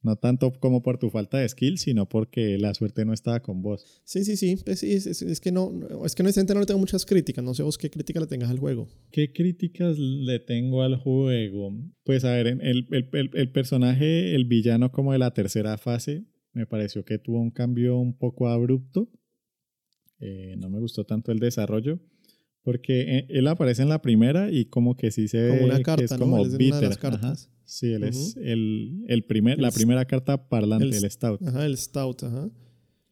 No 0.04 0.16
tanto 0.16 0.54
como 0.60 0.84
por 0.84 1.00
tu 1.00 1.10
falta 1.10 1.40
de 1.40 1.50
skill, 1.50 1.80
sino 1.80 2.08
porque 2.08 2.58
la 2.60 2.74
suerte 2.76 3.04
no 3.04 3.14
estaba 3.14 3.42
con 3.42 3.64
vos. 3.64 4.00
Sí, 4.06 4.24
sí, 4.24 4.38
sí, 4.38 4.56
pues 4.64 4.80
sí, 4.80 4.94
es, 4.94 5.08
es- 5.08 5.24
es 5.24 5.42
que 5.42 5.52
no, 5.52 5.72
es 6.06 6.14
que 6.14 6.22
honestamente 6.22 6.54
no 6.54 6.60
le 6.60 6.66
tengo 6.68 6.80
muchas 6.80 7.04
críticas, 7.06 7.44
no 7.44 7.54
sé 7.56 7.64
vos 7.64 7.78
qué 7.80 7.90
crítica 7.90 8.20
le 8.20 8.28
tengas 8.28 8.50
al 8.52 8.60
juego. 8.60 8.88
¿Qué 9.12 9.34
críticas 9.34 9.98
le 9.98 10.40
tengo 10.40 10.84
al 10.84 10.98
juego? 10.98 11.74
Pues 12.04 12.24
a 12.26 12.32
ver, 12.32 12.48
en 12.48 12.62
el, 12.62 12.88
el- 12.92 13.10
el- 13.12 13.32
el 13.34 13.52
personaje, 13.52 14.36
el 14.36 14.46
villano 14.46 14.92
como 14.92 15.14
de 15.14 15.20
la 15.20 15.34
tercera 15.34 15.78
fase, 15.80 16.26
me 16.54 16.68
pareció 16.68 17.04
que 17.04 17.18
tuvo 17.18 17.42
un 17.42 17.52
cambio 17.52 17.98
un 17.98 18.16
poco 18.18 18.48
abrupto. 18.48 19.10
Eh, 20.20 20.56
no 20.58 20.70
me 20.70 20.80
gustó 20.80 21.04
tanto 21.06 21.32
el 21.32 21.40
desarrollo. 21.40 22.00
Porque 22.64 23.02
eh, 23.20 23.26
él 23.30 23.48
aparece 23.48 23.82
en 23.84 23.90
la 23.90 24.02
primera 24.02 24.52
y 24.52 24.66
como 24.66 24.98
que 24.98 25.10
sí 25.12 25.28
se 25.30 25.42
ve 25.42 25.50
Como 25.52 25.66
una 25.66 25.78
que 25.78 25.84
carta, 25.84 26.04
es 26.04 26.12
¿no? 26.12 26.18
como 26.20 26.38
Él 26.38 26.48
es 26.48 26.54
una 26.54 26.80
de 26.82 26.88
las 26.90 26.98
ajá. 26.98 27.12
cartas. 27.12 27.50
Sí, 27.64 27.94
él 27.94 28.04
es 28.04 28.36
el, 28.38 29.04
el 29.08 29.24
primer, 29.24 29.60
la 29.60 29.72
primera 29.72 30.04
carta 30.06 30.50
parlante, 30.50 30.86
el- 30.86 30.94
el, 31.04 31.10
Stout. 31.12 31.42
Ajá, 31.44 31.66
el 31.66 31.78
Stout, 31.78 32.24
ajá. 32.24 32.50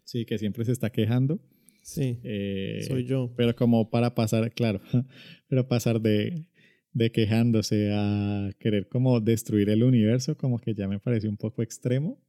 Sí, 0.03 0.25
que 0.25 0.37
siempre 0.37 0.65
se 0.65 0.71
está 0.73 0.89
quejando. 0.91 1.39
Sí, 1.83 2.19
Eh, 2.23 2.83
soy 2.87 3.05
yo. 3.05 3.33
pero 3.37 3.55
como 3.55 3.89
para 3.89 4.13
pasar, 4.15 4.51
claro, 4.53 4.81
pero 5.47 5.67
pasar 5.67 6.01
de, 6.01 6.45
de 6.93 7.11
quejándose 7.11 7.91
a 7.93 8.49
querer 8.59 8.87
como 8.89 9.19
destruir 9.21 9.69
el 9.69 9.83
universo, 9.83 10.35
como 10.35 10.57
que 10.59 10.73
ya 10.73 10.87
me 10.87 10.99
pareció 10.99 11.29
un 11.29 11.37
poco 11.37 11.61
extremo. 11.61 12.19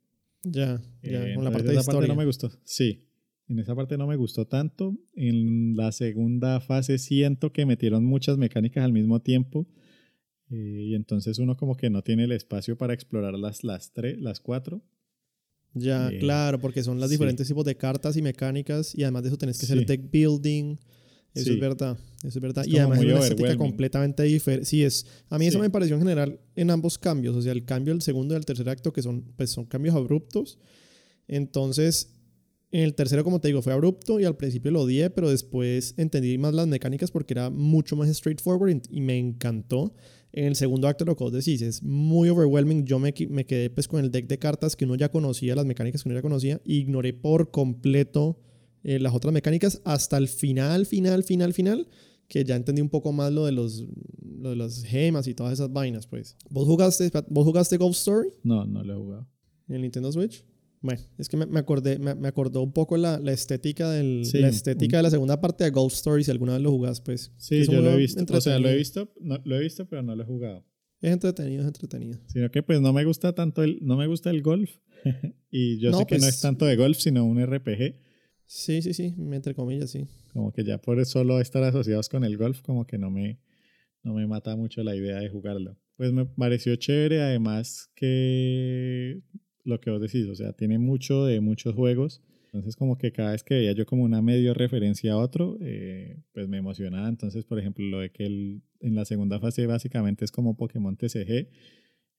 Ya, 0.44 0.80
ya, 1.02 1.28
Eh, 1.28 1.34
con 1.34 1.42
la 1.44 1.50
parte 1.50 1.68
de 1.68 1.74
esa 1.74 1.80
historia. 1.90 2.08
no 2.08 2.14
me 2.16 2.24
gustó. 2.26 2.50
Sí, 2.64 3.05
en 3.48 3.58
esa 3.58 3.74
parte 3.74 3.96
no 3.96 4.06
me 4.06 4.16
gustó 4.16 4.46
tanto. 4.46 4.96
En 5.14 5.76
la 5.76 5.92
segunda 5.92 6.60
fase 6.60 6.98
siento 6.98 7.52
que 7.52 7.64
metieron 7.66 8.04
muchas 8.04 8.38
mecánicas 8.38 8.84
al 8.84 8.92
mismo 8.92 9.20
tiempo. 9.20 9.66
eh, 10.48 10.84
y 10.90 10.94
entonces 10.94 11.38
uno 11.40 11.56
como 11.56 11.76
que 11.76 11.90
no 11.90 12.02
tiene 12.02 12.22
el 12.24 12.30
espacio 12.32 12.76
para 12.78 12.94
explorar 12.94 13.34
las, 13.34 13.64
las, 13.64 13.92
tres, 13.92 14.20
las 14.20 14.38
cuatro. 14.38 14.80
Ya, 15.74 16.08
Eh, 16.08 16.18
claro, 16.20 16.60
porque 16.60 16.82
son 16.84 17.00
los 17.00 17.08
sí. 17.08 17.14
diferentes 17.14 17.48
tipos 17.48 17.64
de 17.64 17.76
cartas 17.76 18.16
y 18.16 18.22
mecánicas 18.22 18.94
y 18.94 19.02
además 19.02 19.24
de 19.24 19.28
eso 19.30 19.38
tenés 19.38 19.58
que 19.58 19.66
Sí. 19.66 19.72
hacer 19.72 19.84
deck 19.86 20.10
building. 20.10 20.76
Eso 21.34 21.44
Sí. 21.46 21.50
es 21.54 21.60
verdad, 21.60 21.98
eso 22.18 22.28
es 22.28 22.40
verdad. 22.40 22.64
Es 22.64 22.72
y 22.72 22.78
además 22.78 22.98
es 23.00 23.04
una 23.06 23.18
estética 23.18 23.56
completamente 23.56 24.22
diferente. 24.22 24.64
Sí, 24.66 24.82
es. 24.84 25.04
A 25.28 25.36
mí 25.38 25.46
eso 25.48 25.58
Sí. 25.58 25.62
me 25.62 25.68
pareció 25.70 25.96
en 25.96 26.02
general 26.02 26.40
en 26.54 26.70
ambos 26.70 26.96
cambios. 26.96 27.34
O 27.36 27.42
sea, 27.42 27.50
el 27.52 27.64
cambio 27.64 27.92
del 27.92 28.00
segundo 28.02 28.32
y 28.32 28.36
del 28.36 28.46
tercer 28.46 28.68
acto, 28.68 28.92
que 28.92 29.02
son, 29.02 29.22
pues, 29.36 29.50
son 29.50 29.66
cambios 29.66 29.94
abruptos. 29.96 30.58
Entonces, 31.28 32.12
En 32.12 32.15
el 32.70 32.94
tercero, 32.94 33.24
como 33.24 33.40
te 33.40 33.48
digo, 33.48 33.62
fue 33.62 33.72
abrupto 33.72 34.18
y 34.20 34.24
al 34.24 34.36
principio 34.36 34.70
lo 34.70 34.82
odié, 34.82 35.10
pero 35.10 35.30
después 35.30 35.94
entendí 35.96 36.36
más 36.36 36.52
las 36.52 36.66
mecánicas 36.66 37.10
porque 37.10 37.34
era 37.34 37.48
mucho 37.50 37.96
más 37.96 38.08
straightforward 38.08 38.82
y 38.90 39.00
me 39.00 39.18
encantó. 39.18 39.94
En 40.32 40.44
el 40.44 40.56
segundo 40.56 40.86
acto, 40.86 41.04
lo 41.04 41.16
que 41.16 41.24
vos 41.24 41.32
decís, 41.32 41.62
es 41.62 41.82
muy 41.82 42.28
overwhelming. 42.28 42.84
Yo 42.84 42.98
me, 42.98 43.14
me 43.30 43.46
quedé 43.46 43.70
pues 43.70 43.88
con 43.88 44.04
el 44.04 44.10
deck 44.10 44.26
de 44.26 44.38
cartas 44.38 44.76
que 44.76 44.84
uno 44.84 44.96
ya 44.96 45.10
conocía, 45.10 45.54
las 45.54 45.64
mecánicas 45.64 46.02
que 46.02 46.08
uno 46.08 46.18
ya 46.18 46.22
conocía, 46.22 46.56
e 46.56 46.74
ignoré 46.74 47.14
por 47.14 47.50
completo 47.50 48.38
eh, 48.82 48.98
las 48.98 49.14
otras 49.14 49.32
mecánicas 49.32 49.80
hasta 49.84 50.18
el 50.18 50.28
final, 50.28 50.84
final, 50.86 51.24
final, 51.24 51.54
final, 51.54 51.88
que 52.28 52.44
ya 52.44 52.56
entendí 52.56 52.82
un 52.82 52.90
poco 52.90 53.12
más 53.12 53.32
lo 53.32 53.46
de 53.46 53.52
los 53.52 53.86
lo 54.38 54.50
de 54.50 54.56
las 54.56 54.84
gemas 54.84 55.26
y 55.26 55.34
todas 55.34 55.54
esas 55.54 55.72
vainas, 55.72 56.06
pues. 56.06 56.36
¿Vos 56.50 56.66
jugaste, 56.66 57.10
¿vos 57.28 57.44
jugaste 57.44 57.78
Ghost 57.78 58.00
Story? 58.00 58.28
No, 58.42 58.66
no 58.66 58.84
lo 58.84 58.92
he 58.92 58.96
jugado. 58.96 59.28
¿En 59.68 59.76
el 59.76 59.82
Nintendo 59.82 60.12
Switch? 60.12 60.44
Bueno, 60.80 61.00
es 61.18 61.28
que 61.28 61.36
me, 61.36 61.58
acordé, 61.58 61.98
me, 61.98 62.28
acordó 62.28 62.62
un 62.62 62.72
poco 62.72 62.96
la, 62.96 63.18
la 63.18 63.32
estética, 63.32 63.90
del, 63.90 64.22
la 64.34 64.48
estética 64.48 64.98
de 64.98 65.02
la 65.02 65.10
segunda 65.10 65.40
parte 65.40 65.64
de 65.64 65.70
Ghost 65.70 65.96
Story, 65.96 66.24
si 66.24 66.30
alguna 66.30 66.52
vez 66.52 66.62
lo 66.62 66.70
jugás, 66.70 67.00
pues. 67.00 67.32
Sí, 67.36 67.64
yo 67.66 67.80
lo 67.80 67.90
he 67.90 67.96
visto. 67.96 68.24
O 68.32 68.40
sea, 68.40 68.58
lo 68.58 68.68
he 68.68 68.76
visto, 68.76 69.12
no, 69.20 69.40
lo 69.44 69.56
he 69.56 69.60
visto, 69.60 69.86
pero 69.88 70.02
no 70.02 70.14
lo 70.14 70.22
he 70.22 70.26
jugado. 70.26 70.64
Es 71.00 71.12
entretenido, 71.12 71.62
es 71.62 71.66
entretenido. 71.66 72.18
Sino 72.26 72.50
que 72.50 72.62
pues 72.62 72.80
no 72.80 72.92
me 72.92 73.04
gusta 73.04 73.34
tanto 73.34 73.62
el, 73.62 73.78
no 73.82 73.96
me 73.96 74.06
gusta 74.06 74.30
el 74.30 74.42
golf. 74.42 74.70
y 75.50 75.78
yo 75.78 75.92
sé 75.92 76.06
que 76.06 76.16
no 76.16 76.20
pues 76.20 76.34
es 76.34 76.40
tanto 76.40 76.66
de 76.66 76.76
golf, 76.76 76.98
sino 76.98 77.24
un 77.24 77.44
RPG. 77.44 77.96
Sí, 78.46 78.80
sí, 78.80 78.94
sí, 78.94 79.14
entre 79.32 79.54
comillas, 79.54 79.90
sí. 79.90 80.06
Como 80.32 80.52
que 80.52 80.64
ya 80.64 80.78
por 80.78 81.04
solo 81.04 81.40
estar 81.40 81.62
asociados 81.64 82.08
con 82.08 82.24
el 82.24 82.36
golf, 82.36 82.62
como 82.62 82.86
que 82.86 82.96
no 82.96 83.10
me, 83.10 83.40
no 84.02 84.14
me 84.14 84.26
mata 84.26 84.56
mucho 84.56 84.82
la 84.82 84.94
idea 84.94 85.18
de 85.18 85.28
jugarlo. 85.28 85.76
Pues 85.96 86.12
me 86.12 86.26
pareció 86.26 86.76
chévere, 86.76 87.22
además 87.22 87.90
que 87.94 89.20
lo 89.66 89.80
que 89.80 89.90
vos 89.90 90.00
decís, 90.00 90.26
o 90.28 90.34
sea, 90.34 90.52
tiene 90.52 90.78
mucho 90.78 91.26
de 91.26 91.40
muchos 91.40 91.74
juegos. 91.74 92.22
Entonces, 92.46 92.76
como 92.76 92.96
que 92.96 93.12
cada 93.12 93.32
vez 93.32 93.42
que 93.42 93.54
veía 93.54 93.72
yo 93.72 93.84
como 93.84 94.04
una 94.04 94.22
medio 94.22 94.54
referencia 94.54 95.12
a 95.12 95.18
otro, 95.18 95.58
eh, 95.60 96.22
pues 96.32 96.48
me 96.48 96.56
emocionaba. 96.56 97.08
Entonces, 97.08 97.44
por 97.44 97.58
ejemplo, 97.58 97.84
lo 97.84 98.00
de 98.00 98.10
que 98.10 98.24
el, 98.24 98.62
en 98.80 98.94
la 98.94 99.04
segunda 99.04 99.38
fase 99.40 99.66
básicamente 99.66 100.24
es 100.24 100.30
como 100.30 100.56
Pokémon 100.56 100.96
TCG, 100.96 101.48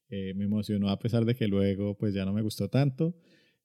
eh, 0.09 0.33
me 0.35 0.45
emocionó 0.45 0.89
a 0.89 0.99
pesar 0.99 1.25
de 1.25 1.35
que 1.35 1.47
luego 1.47 1.97
pues 1.97 2.13
ya 2.13 2.25
no 2.25 2.33
me 2.33 2.41
gustó 2.41 2.69
tanto. 2.69 3.15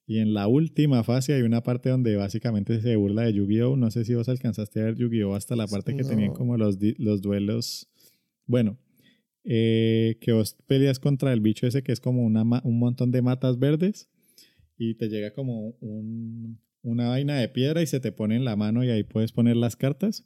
Y 0.07 0.19
en 0.19 0.35
la 0.35 0.49
última 0.49 1.05
fase 1.05 1.35
hay 1.35 1.43
una 1.43 1.63
parte 1.63 1.91
donde 1.91 2.17
básicamente 2.17 2.81
se 2.81 2.97
burla 2.97 3.23
de 3.23 3.35
Yu-Gi-Oh! 3.35 3.77
No 3.77 3.91
sé 3.91 4.05
si 4.05 4.15
vos 4.15 4.29
alcanzaste 4.29 4.81
a 4.81 4.85
ver 4.85 4.97
Yu-Gi-Oh! 4.97 5.35
hasta 5.35 5.57
la 5.57 5.67
parte 5.67 5.95
que 5.97 6.05
tenían 6.05 6.33
como 6.33 6.57
los, 6.57 6.79
los 6.99 7.23
duelos. 7.23 7.89
Bueno, 8.47 8.79
eh, 9.45 10.19
que 10.21 10.33
vos 10.33 10.57
peleas 10.67 10.99
contra 10.99 11.33
el 11.33 11.41
bicho 11.41 11.67
ese 11.67 11.83
que 11.83 11.93
es 11.93 12.01
como 12.01 12.23
una, 12.23 12.43
un 12.65 12.79
montón 12.79 13.11
de 13.11 13.23
matas 13.23 13.59
verdes 13.59 14.09
y 14.79 14.95
te 14.95 15.09
llega 15.09 15.33
como 15.33 15.77
un, 15.81 16.61
una 16.83 17.09
vaina 17.09 17.39
de 17.39 17.49
piedra 17.49 17.83
y 17.83 17.87
se 17.87 18.01
te 18.01 18.13
pone 18.13 18.37
en 18.37 18.45
la 18.45 18.57
mano 18.57 18.85
y 18.85 18.91
ahí 18.91 19.03
puedes 19.03 19.33
poner 19.33 19.57
las 19.57 19.77
cartas. 19.77 20.25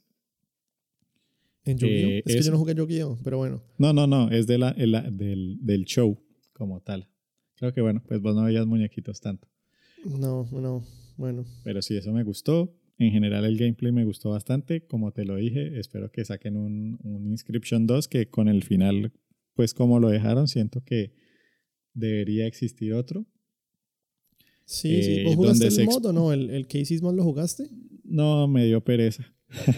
¿En 1.63 1.77
Yu-Gi-Oh? 1.77 2.09
Eh, 2.09 2.23
es, 2.25 2.35
que 2.35 2.41
yo 2.41 2.51
no 2.51 2.57
jugué 2.57 2.75
Yu-Gi-Oh, 2.75 3.19
pero 3.23 3.37
bueno. 3.37 3.61
No, 3.77 3.91
no, 3.91 4.07
no, 4.07 4.31
es 4.31 4.47
de 4.47 4.57
la, 4.57 4.73
del, 4.73 5.57
del 5.61 5.85
show 5.85 6.17
como 6.53 6.81
tal. 6.81 7.07
Creo 7.55 7.73
que 7.73 7.81
bueno, 7.81 8.03
pues 8.07 8.21
vos 8.21 8.35
no 8.35 8.43
veías 8.43 8.65
muñequitos 8.65 9.19
tanto. 9.19 9.47
No, 10.05 10.47
no, 10.51 10.83
bueno. 11.17 11.45
Pero 11.63 11.81
sí, 11.81 11.97
eso 11.97 12.11
me 12.13 12.23
gustó. 12.23 12.76
En 12.99 13.11
general 13.11 13.45
el 13.45 13.57
gameplay 13.57 13.91
me 13.91 14.05
gustó 14.05 14.31
bastante, 14.31 14.85
como 14.85 15.11
te 15.11 15.23
lo 15.23 15.35
dije, 15.35 15.79
espero 15.79 16.11
que 16.11 16.25
saquen 16.25 16.57
un, 16.57 16.99
un 17.03 17.27
Inscription 17.27 17.85
2 17.85 18.07
que 18.07 18.29
con 18.29 18.47
el 18.47 18.63
final, 18.63 19.11
pues 19.53 19.73
como 19.73 19.99
lo 19.99 20.09
dejaron, 20.09 20.47
siento 20.47 20.81
que 20.83 21.13
debería 21.93 22.47
existir 22.47 22.93
otro. 22.93 23.25
Sí, 24.65 25.01
sí. 25.03 25.23
¿Vos 25.23 25.33
eh, 25.33 25.35
jugaste 25.35 25.67
el 25.67 25.85
mod 25.85 26.05
o 26.05 26.13
no? 26.13 26.33
¿El, 26.33 26.49
el 26.49 26.67
Casey's 26.67 27.01
mod 27.01 27.15
lo 27.15 27.23
jugaste? 27.23 27.69
No, 28.03 28.47
me 28.47 28.65
dio 28.65 28.83
pereza. 28.83 29.33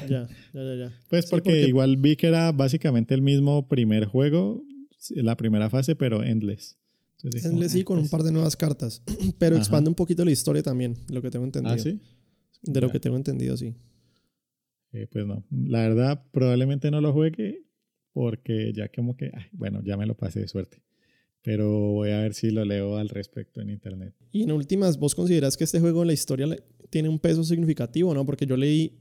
ya, 0.09 0.27
ya, 0.53 0.63
ya, 0.63 0.75
ya. 0.75 0.99
Pues 1.09 1.27
porque, 1.27 1.67
igual 1.67 1.97
vi 1.97 2.15
que 2.15 2.27
era 2.27 2.51
básicamente 2.51 3.13
el 3.13 3.21
mismo 3.21 3.67
primer 3.67 4.05
juego, 4.05 4.63
la 5.11 5.37
primera 5.37 5.69
fase, 5.69 5.95
pero 5.95 6.23
endless. 6.23 6.77
endless 7.23 7.73
sí, 7.73 7.81
ah, 7.81 7.85
con 7.85 7.97
un 7.97 8.03
pues". 8.03 8.11
par 8.11 8.23
de 8.23 8.31
nuevas 8.31 8.55
cartas, 8.55 9.03
pero 9.37 9.57
expande 9.57 9.89
un 9.89 9.95
poquito 9.95 10.25
la 10.25 10.31
historia 10.31 10.63
también, 10.63 10.95
lo 11.09 11.21
que 11.21 11.29
tengo 11.29 11.45
entendido. 11.45 11.75
¿Ah, 11.75 11.79
sí? 11.79 11.99
De 12.61 12.81
lo 12.81 12.89
que 12.89 12.99
tengo 12.99 13.15
entendido, 13.15 13.55
sí. 13.57 13.75
Eh, 14.91 15.07
pues 15.11 15.25
no, 15.25 15.45
la 15.51 15.81
verdad 15.81 16.25
probablemente 16.31 16.89
no 16.89 16.99
lo 16.99 17.13
juegue 17.13 17.63
porque 18.11 18.73
ya 18.73 18.89
como 18.89 19.15
que, 19.15 19.31
bueno, 19.51 19.81
ya 19.83 19.97
me 19.97 20.05
lo 20.05 20.15
pasé 20.15 20.41
de 20.41 20.47
suerte. 20.47 20.81
Pero 21.41 21.93
voy 21.93 22.09
a 22.09 22.19
ver 22.19 22.33
si 22.33 22.51
lo 22.51 22.65
leo 22.65 22.97
al 22.97 23.07
respecto 23.07 23.61
en 23.61 23.69
internet. 23.69 24.13
Y 24.31 24.43
en 24.43 24.51
últimas, 24.51 24.97
¿vos 24.97 25.15
consideras 25.15 25.55
que 25.55 25.63
este 25.63 25.79
juego 25.79 26.01
en 26.01 26.07
la 26.07 26.13
historia 26.13 26.47
tiene 26.89 27.07
un 27.07 27.19
peso 27.19 27.43
significativo, 27.43 28.13
no? 28.13 28.25
Porque 28.25 28.45
yo 28.45 28.57
leí 28.57 28.99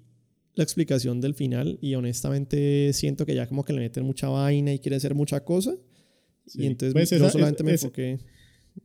la 0.55 0.63
explicación 0.63 1.21
del 1.21 1.35
final 1.35 1.79
y 1.81 1.95
honestamente 1.95 2.93
siento 2.93 3.27
que 3.27 3.35
ya 3.35 3.47
como 3.47 3.65
que 3.65 3.73
le 3.73 3.81
meten 3.81 4.05
mucha 4.05 4.29
vaina 4.29 4.73
y 4.73 4.79
quiere 4.79 4.97
hacer 4.97 5.15
mucha 5.15 5.45
cosa. 5.45 5.75
Y 6.55 6.67
entonces 6.67 6.95
pues 6.95 7.21
no 7.21 7.29
solamente 7.31 7.65
me 7.65 7.73
enfoqué. 7.73 8.19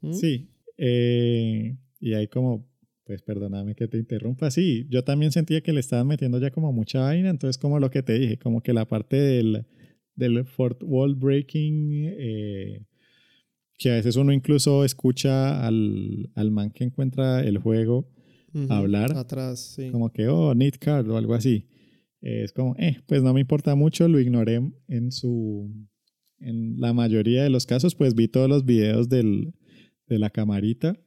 ¿Mm? 0.02 0.14
Sí. 0.14 0.50
Eh, 0.78 1.76
y 2.00 2.14
hay 2.14 2.28
como 2.28 2.68
pues 3.06 3.22
perdóname 3.22 3.76
que 3.76 3.88
te 3.88 3.98
interrumpa. 3.98 4.50
Sí, 4.52 4.88
yo 4.89 5.04
también 5.04 5.32
sentía 5.32 5.62
que 5.62 5.74
le 5.74 5.80
estaban 5.80 6.08
metiendo 6.08 6.39
ya 6.39 6.52
como 6.52 6.72
mucha 6.72 7.02
vaina, 7.02 7.30
entonces 7.30 7.58
como 7.58 7.80
lo 7.80 7.89
que 7.89 8.04
te 8.04 8.18
dije, 8.18 8.38
como 8.38 8.62
que 8.62 8.74
la 8.74 8.88
parte 8.88 9.18
del, 9.18 9.66
del 10.16 10.46
Fort 10.46 10.82
Wall 10.84 11.16
Breaking, 11.16 12.06
eh, 12.18 12.86
que 13.78 13.92
a 13.92 13.96
veces 13.96 14.16
uno 14.16 14.32
incluso 14.32 14.86
escucha 14.86 15.66
al, 15.66 16.32
al 16.36 16.52
man 16.52 16.72
que 16.72 16.86
encuentra 16.86 17.44
el 17.44 17.58
juego 17.58 18.10
hablar. 18.70 19.18
Atrás, 19.18 19.74
sí. 19.76 19.89
Como 19.92 20.12
que, 20.12 20.28
oh, 20.28 20.54
need 20.54 20.76
card 20.80 21.10
o 21.10 21.18
algo 21.18 21.34
así. 21.34 21.68
es 22.22 22.54
como, 22.54 22.76
eh, 22.78 22.98
pues 23.08 23.24
no 23.24 23.34
me 23.34 23.42
importa 23.42 23.76
mucho, 23.76 24.08
lo 24.08 24.20
ignoré 24.20 24.62
en 24.88 25.12
su... 25.12 25.72
En 26.39 26.78
la 26.78 26.92
mayoría 26.92 27.44
de 27.44 27.50
los 27.50 27.66
casos, 27.66 27.96
pues 27.96 28.16
vi 28.16 28.28
todos 28.28 28.50
los 28.50 28.66
videos 28.66 29.08
del, 29.08 29.54
de 30.08 30.20
la 30.20 30.30
camarita 30.30 31.00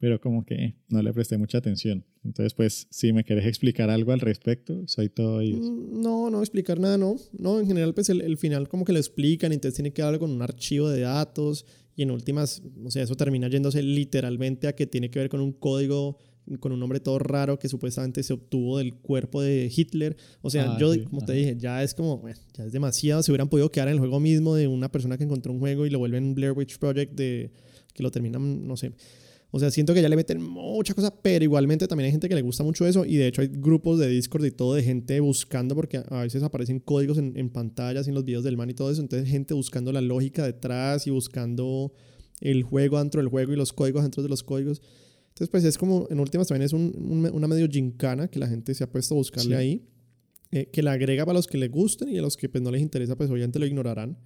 pero 0.00 0.18
como 0.18 0.46
que 0.46 0.76
no 0.88 1.02
le 1.02 1.12
presté 1.12 1.36
mucha 1.36 1.58
atención. 1.58 2.04
Entonces, 2.24 2.54
pues, 2.54 2.88
si 2.90 3.12
me 3.12 3.22
querés 3.22 3.46
explicar 3.46 3.90
algo 3.90 4.12
al 4.12 4.20
respecto, 4.20 4.82
soy 4.88 5.10
todo 5.10 5.42
mm, 5.42 6.00
No, 6.00 6.30
no 6.30 6.40
explicar 6.40 6.80
nada, 6.80 6.96
no. 6.96 7.16
No, 7.38 7.60
en 7.60 7.66
general, 7.66 7.92
pues 7.92 8.08
el, 8.08 8.38
final 8.38 8.66
como 8.66 8.86
que 8.86 8.94
lo 8.94 8.98
explican, 8.98 9.52
entonces 9.52 9.76
tiene 9.76 9.92
que 9.92 10.00
dar 10.00 10.18
con 10.18 10.30
un 10.30 10.40
archivo 10.40 10.88
de 10.88 11.02
datos 11.02 11.66
y 11.94 12.02
en 12.02 12.10
últimas, 12.12 12.62
o 12.82 12.90
sea, 12.90 13.02
eso 13.02 13.14
termina 13.14 13.48
yéndose 13.48 13.82
literalmente 13.82 14.68
a 14.68 14.74
que 14.74 14.86
tiene 14.86 15.10
que 15.10 15.18
ver 15.18 15.28
con 15.28 15.40
un 15.40 15.52
código 15.52 16.16
con 16.58 16.72
un 16.72 16.80
nombre 16.80 16.98
todo 16.98 17.18
raro 17.20 17.58
que 17.60 17.68
supuestamente 17.68 18.22
se 18.24 18.32
obtuvo 18.32 18.78
del 18.78 18.94
cuerpo 18.94 19.40
de 19.40 19.70
Hitler. 19.72 20.16
O 20.42 20.50
sea, 20.50 20.72
ah, 20.72 20.78
yo, 20.80 20.92
como 21.04 21.24
te 21.24 21.32
dije, 21.34 21.56
ya 21.56 21.80
es 21.82 21.94
como, 21.94 22.18
bueno, 22.18 22.40
ya 22.54 22.64
es 22.64 22.72
demasiado. 22.72 23.22
Se 23.22 23.30
hubieran 23.30 23.48
podido 23.48 23.70
quedar 23.70 23.86
en 23.86 23.94
el 23.94 24.00
juego 24.00 24.18
mismo 24.18 24.56
de 24.56 24.66
una 24.66 24.90
persona 24.90 25.16
que 25.16 25.24
encontró 25.24 25.52
un 25.52 25.60
juego 25.60 25.86
y 25.86 25.90
lo 25.90 26.00
vuelven 26.00 26.34
Blair 26.34 26.52
Witch 26.52 26.78
Project 26.78 27.12
de 27.14 27.52
que 27.94 28.02
lo 28.02 28.10
terminan, 28.10 28.66
no 28.66 28.76
sé. 28.76 28.92
O 29.52 29.58
sea, 29.58 29.70
siento 29.70 29.94
que 29.94 30.02
ya 30.02 30.08
le 30.08 30.16
meten 30.16 30.42
mucha 30.42 30.94
cosa, 30.94 31.12
pero 31.22 31.44
igualmente 31.44 31.88
también 31.88 32.06
hay 32.06 32.12
gente 32.12 32.28
que 32.28 32.34
le 32.34 32.42
gusta 32.42 32.62
mucho 32.62 32.86
eso 32.86 33.04
y 33.04 33.16
de 33.16 33.26
hecho 33.26 33.42
hay 33.42 33.48
grupos 33.48 33.98
de 33.98 34.08
Discord 34.08 34.44
y 34.44 34.50
todo 34.52 34.74
de 34.74 34.82
gente 34.82 35.18
buscando 35.20 35.74
porque 35.74 36.02
a 36.08 36.22
veces 36.22 36.42
aparecen 36.42 36.78
códigos 36.78 37.18
en, 37.18 37.36
en 37.36 37.50
pantallas 37.50 38.06
en 38.06 38.14
los 38.14 38.24
videos 38.24 38.44
del 38.44 38.56
man 38.56 38.70
y 38.70 38.74
todo 38.74 38.90
eso, 38.90 39.00
entonces 39.00 39.28
gente 39.28 39.54
buscando 39.54 39.92
la 39.92 40.00
lógica 40.00 40.44
detrás 40.44 41.06
y 41.06 41.10
buscando 41.10 41.92
el 42.40 42.62
juego 42.62 42.98
dentro 42.98 43.20
del 43.20 43.28
juego 43.28 43.52
y 43.52 43.56
los 43.56 43.72
códigos 43.72 44.02
dentro 44.02 44.22
de 44.22 44.28
los 44.28 44.42
códigos. 44.42 44.80
Entonces, 45.28 45.48
pues 45.48 45.64
es 45.64 45.78
como, 45.78 46.06
en 46.10 46.20
últimas 46.20 46.48
también 46.48 46.66
es 46.66 46.72
un, 46.72 47.30
una 47.32 47.48
medio 47.48 47.68
gincana 47.68 48.28
que 48.28 48.38
la 48.38 48.48
gente 48.48 48.74
se 48.74 48.84
ha 48.84 48.90
puesto 48.90 49.14
a 49.14 49.18
buscarle 49.18 49.56
ahí, 49.56 49.86
eh, 50.50 50.68
que 50.72 50.82
la 50.82 50.92
agrega 50.92 51.24
para 51.24 51.38
los 51.38 51.46
que 51.46 51.56
les 51.56 51.70
gusten 51.70 52.08
y 52.08 52.18
a 52.18 52.22
los 52.22 52.36
que 52.36 52.48
pues 52.48 52.62
no 52.62 52.70
les 52.70 52.82
interesa, 52.82 53.16
pues 53.16 53.30
obviamente 53.30 53.58
lo 53.58 53.66
ignorarán. 53.66 54.18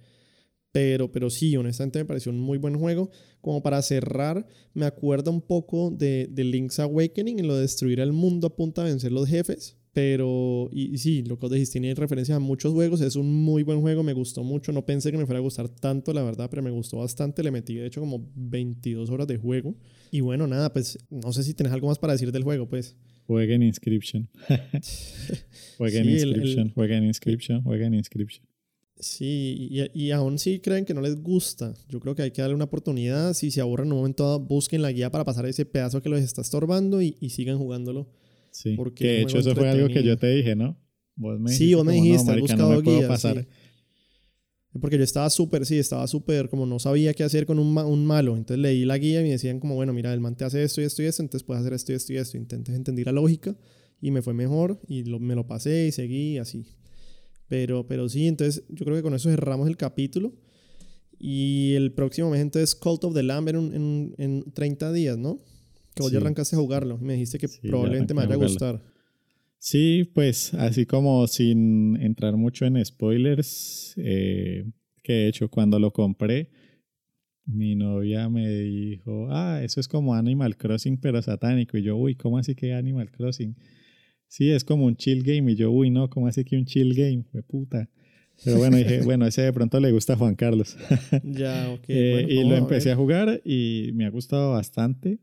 Pero, 0.75 1.09
pero 1.09 1.29
sí, 1.29 1.55
honestamente 1.55 1.99
me 1.99 2.05
pareció 2.05 2.33
un 2.33 2.39
muy 2.41 2.57
buen 2.57 2.77
juego. 2.77 3.09
Como 3.39 3.63
para 3.63 3.81
cerrar, 3.81 4.45
me 4.73 4.85
acuerda 4.85 5.31
un 5.31 5.39
poco 5.39 5.89
de, 5.89 6.27
de 6.29 6.43
Link's 6.43 6.79
Awakening 6.79 7.39
en 7.39 7.47
lo 7.47 7.55
de 7.55 7.61
destruir 7.61 8.01
el 8.01 8.11
mundo 8.11 8.47
a 8.47 8.55
punta 8.57 8.83
de 8.83 8.89
vencer 8.89 9.13
los 9.13 9.29
jefes. 9.29 9.77
Pero, 9.93 10.67
y, 10.73 10.97
sí, 10.97 11.23
lo 11.23 11.39
que 11.39 11.45
os 11.45 11.51
dijiste, 11.53 11.79
tiene 11.79 11.95
referencia 11.95 12.35
a 12.35 12.39
muchos 12.39 12.73
juegos. 12.73 12.99
Es 12.99 13.15
un 13.15 13.31
muy 13.33 13.63
buen 13.63 13.79
juego, 13.79 14.03
me 14.03 14.11
gustó 14.11 14.43
mucho. 14.43 14.73
No 14.73 14.85
pensé 14.85 15.11
que 15.11 15.17
me 15.17 15.25
fuera 15.25 15.39
a 15.39 15.41
gustar 15.41 15.69
tanto, 15.69 16.11
la 16.11 16.23
verdad, 16.23 16.49
pero 16.49 16.61
me 16.61 16.71
gustó 16.71 16.97
bastante. 16.97 17.41
Le 17.41 17.51
metí, 17.51 17.75
de 17.75 17.87
hecho, 17.87 18.01
como 18.01 18.29
22 18.35 19.09
horas 19.11 19.27
de 19.27 19.37
juego. 19.37 19.77
Y 20.11 20.19
bueno, 20.19 20.45
nada, 20.45 20.73
pues 20.73 20.99
no 21.09 21.31
sé 21.31 21.43
si 21.43 21.53
tenés 21.53 21.71
algo 21.71 21.87
más 21.87 21.99
para 21.99 22.11
decir 22.11 22.33
del 22.33 22.43
juego, 22.43 22.67
pues. 22.67 22.97
Jueguen 23.27 23.63
Inscription. 23.63 24.27
jueguen 25.77 26.09
Inscription, 26.09 26.73
jueguen 26.73 27.05
Inscription, 27.05 27.63
jueguen 27.63 27.93
Inscription. 27.93 28.45
Sí, 28.97 29.89
y, 29.93 30.11
aún 30.11 30.39
si 30.39 30.59
creen 30.59 30.85
que 30.85 30.93
no 30.93 31.01
les 31.01 31.21
gusta, 31.21 31.73
yo 31.89 31.99
creo 31.99 32.15
que 32.15 32.21
hay 32.21 32.31
que 32.31 32.41
darle 32.41 32.55
una 32.55 32.63
oportunidad. 32.63 33.33
Si 33.33 33.51
se 33.51 33.59
aburren 33.59 33.87
en 33.87 33.91
un 33.91 33.97
momento 33.99 34.23
dado, 34.23 34.39
busquen 34.39 34.81
la 34.81 34.91
guía 34.91 35.11
para 35.11 35.25
pasar 35.25 35.45
ese 35.45 35.65
pedazo 35.65 36.01
que 36.01 36.07
los 36.07 36.21
está 36.21 36.41
estorbando 36.41 37.01
y, 37.01 37.13
sigan 37.29 37.57
jugándolo. 37.57 38.09
Sí, 38.51 38.75
porque 38.77 39.05
de 39.05 39.21
hecho 39.23 39.37
eso 39.39 39.53
fue 39.53 39.69
algo 39.69 39.89
que 39.89 40.01
yo 40.01 40.17
te 40.17 40.33
dije, 40.33 40.55
¿no? 40.55 40.79
Vos 41.17 41.39
me 41.39 41.51
sí, 41.51 41.73
vos 41.73 41.83
me 41.83 41.93
dijiste, 41.93 42.33
no, 42.35 42.39
buscado 42.39 42.81
guías. 42.81 43.25
Porque 44.79 44.97
yo 44.97 45.03
estaba 45.03 45.29
súper, 45.29 45.65
sí, 45.65 45.77
estaba 45.77 46.07
súper, 46.07 46.49
como 46.49 46.65
no 46.65 46.79
sabía 46.79 47.13
qué 47.13 47.23
hacer 47.23 47.45
con 47.45 47.59
un, 47.59 47.77
un, 47.77 48.05
malo. 48.05 48.35
Entonces 48.35 48.61
leí 48.61 48.83
la 48.85 48.97
guía 48.97 49.21
y 49.21 49.23
me 49.23 49.31
decían 49.31 49.59
como, 49.59 49.75
bueno, 49.75 49.93
mira, 49.93 50.13
el 50.13 50.19
man 50.19 50.35
te 50.35 50.43
hace 50.43 50.63
esto 50.63 50.81
y 50.81 50.85
esto 50.85 51.01
y 51.01 51.05
esto, 51.05 51.21
entonces 51.21 51.45
puedes 51.45 51.61
hacer 51.61 51.73
esto 51.73 51.91
y 51.91 51.95
esto 51.95 52.13
y 52.13 52.17
esto. 52.17 52.37
Intenté 52.37 52.73
entender 52.75 53.05
la 53.05 53.13
lógica 53.13 53.55
y 54.01 54.11
me 54.11 54.21
fue 54.21 54.33
mejor 54.33 54.81
y 54.87 55.03
me 55.03 55.35
lo 55.35 55.47
pasé 55.47 55.87
y 55.87 55.91
seguí 55.91 56.37
así. 56.37 56.65
Pero, 57.47 57.87
pero 57.87 58.09
sí, 58.09 58.27
entonces 58.27 58.63
yo 58.69 58.85
creo 58.85 58.97
que 58.97 59.03
con 59.03 59.13
eso 59.13 59.29
cerramos 59.29 59.67
el 59.67 59.77
capítulo. 59.77 60.33
Y 61.17 61.73
el 61.73 61.93
próximo 61.93 62.29
mes 62.29 62.41
entonces 62.41 62.75
Cult 62.75 63.03
of 63.05 63.13
the 63.13 63.23
Lamb 63.23 63.47
en, 63.49 63.73
en, 63.73 64.15
en 64.17 64.51
30 64.51 64.91
días, 64.91 65.17
¿no? 65.17 65.39
Que 65.95 66.03
vos 66.03 66.11
ya 66.11 66.17
arrancaste 66.17 66.55
a 66.55 66.59
jugarlo. 66.59 66.97
Me 66.97 67.13
dijiste 67.13 67.37
que 67.39 67.47
probablemente 67.69 68.13
me 68.13 68.25
vaya 68.25 68.33
a 68.33 68.37
gustar. 68.37 68.83
Sí, 69.57 70.03
pues 70.13 70.53
así 70.53 70.85
como 70.85 71.25
sin 71.27 71.95
entrar 72.01 72.35
mucho 72.35 72.65
en 72.65 72.83
spoilers, 72.85 73.95
eh, 73.97 74.65
que 75.01 75.13
de 75.13 75.27
hecho 75.29 75.49
cuando 75.49 75.79
lo 75.79 75.91
compré, 75.91 76.51
mi 77.45 77.75
novia 77.75 78.29
me 78.29 78.47
dijo, 78.47 79.27
ah, 79.31 79.61
eso 79.63 79.79
es 79.79 79.87
como 79.87 80.13
Animal 80.13 80.57
Crossing 80.57 80.99
pero 80.99 81.21
satánico. 81.21 81.77
Y 81.77 81.83
yo, 81.83 81.95
uy, 81.95 82.15
¿cómo 82.15 82.37
así 82.37 82.55
que 82.55 82.73
Animal 82.73 83.09
Crossing? 83.11 83.55
Sí, 84.27 84.51
es 84.51 84.63
como 84.63 84.85
un 84.85 84.95
chill 84.95 85.23
game. 85.23 85.51
Y 85.51 85.55
yo, 85.55 85.71
uy, 85.71 85.89
no, 85.89 86.09
¿cómo 86.09 86.27
así 86.27 86.43
que 86.43 86.57
un 86.57 86.65
chill 86.65 86.93
game? 86.93 87.23
Fue 87.31 87.43
puta. 87.43 87.89
Pero 88.43 88.57
bueno, 88.57 88.77
dije, 88.77 89.01
bueno, 89.05 89.25
ese 89.25 89.43
de 89.43 89.53
pronto 89.53 89.79
le 89.79 89.91
gusta 89.91 90.13
a 90.13 90.17
Juan 90.17 90.35
Carlos. 90.35 90.77
ya, 91.23 91.69
ok. 91.71 91.85
Eh, 91.87 92.27
y 92.29 92.43
lo 92.47 92.55
empecé 92.55 92.91
a 92.91 92.95
jugar 92.95 93.41
y 93.45 93.91
me 93.93 94.05
ha 94.05 94.09
gustado 94.09 94.51
bastante. 94.51 95.19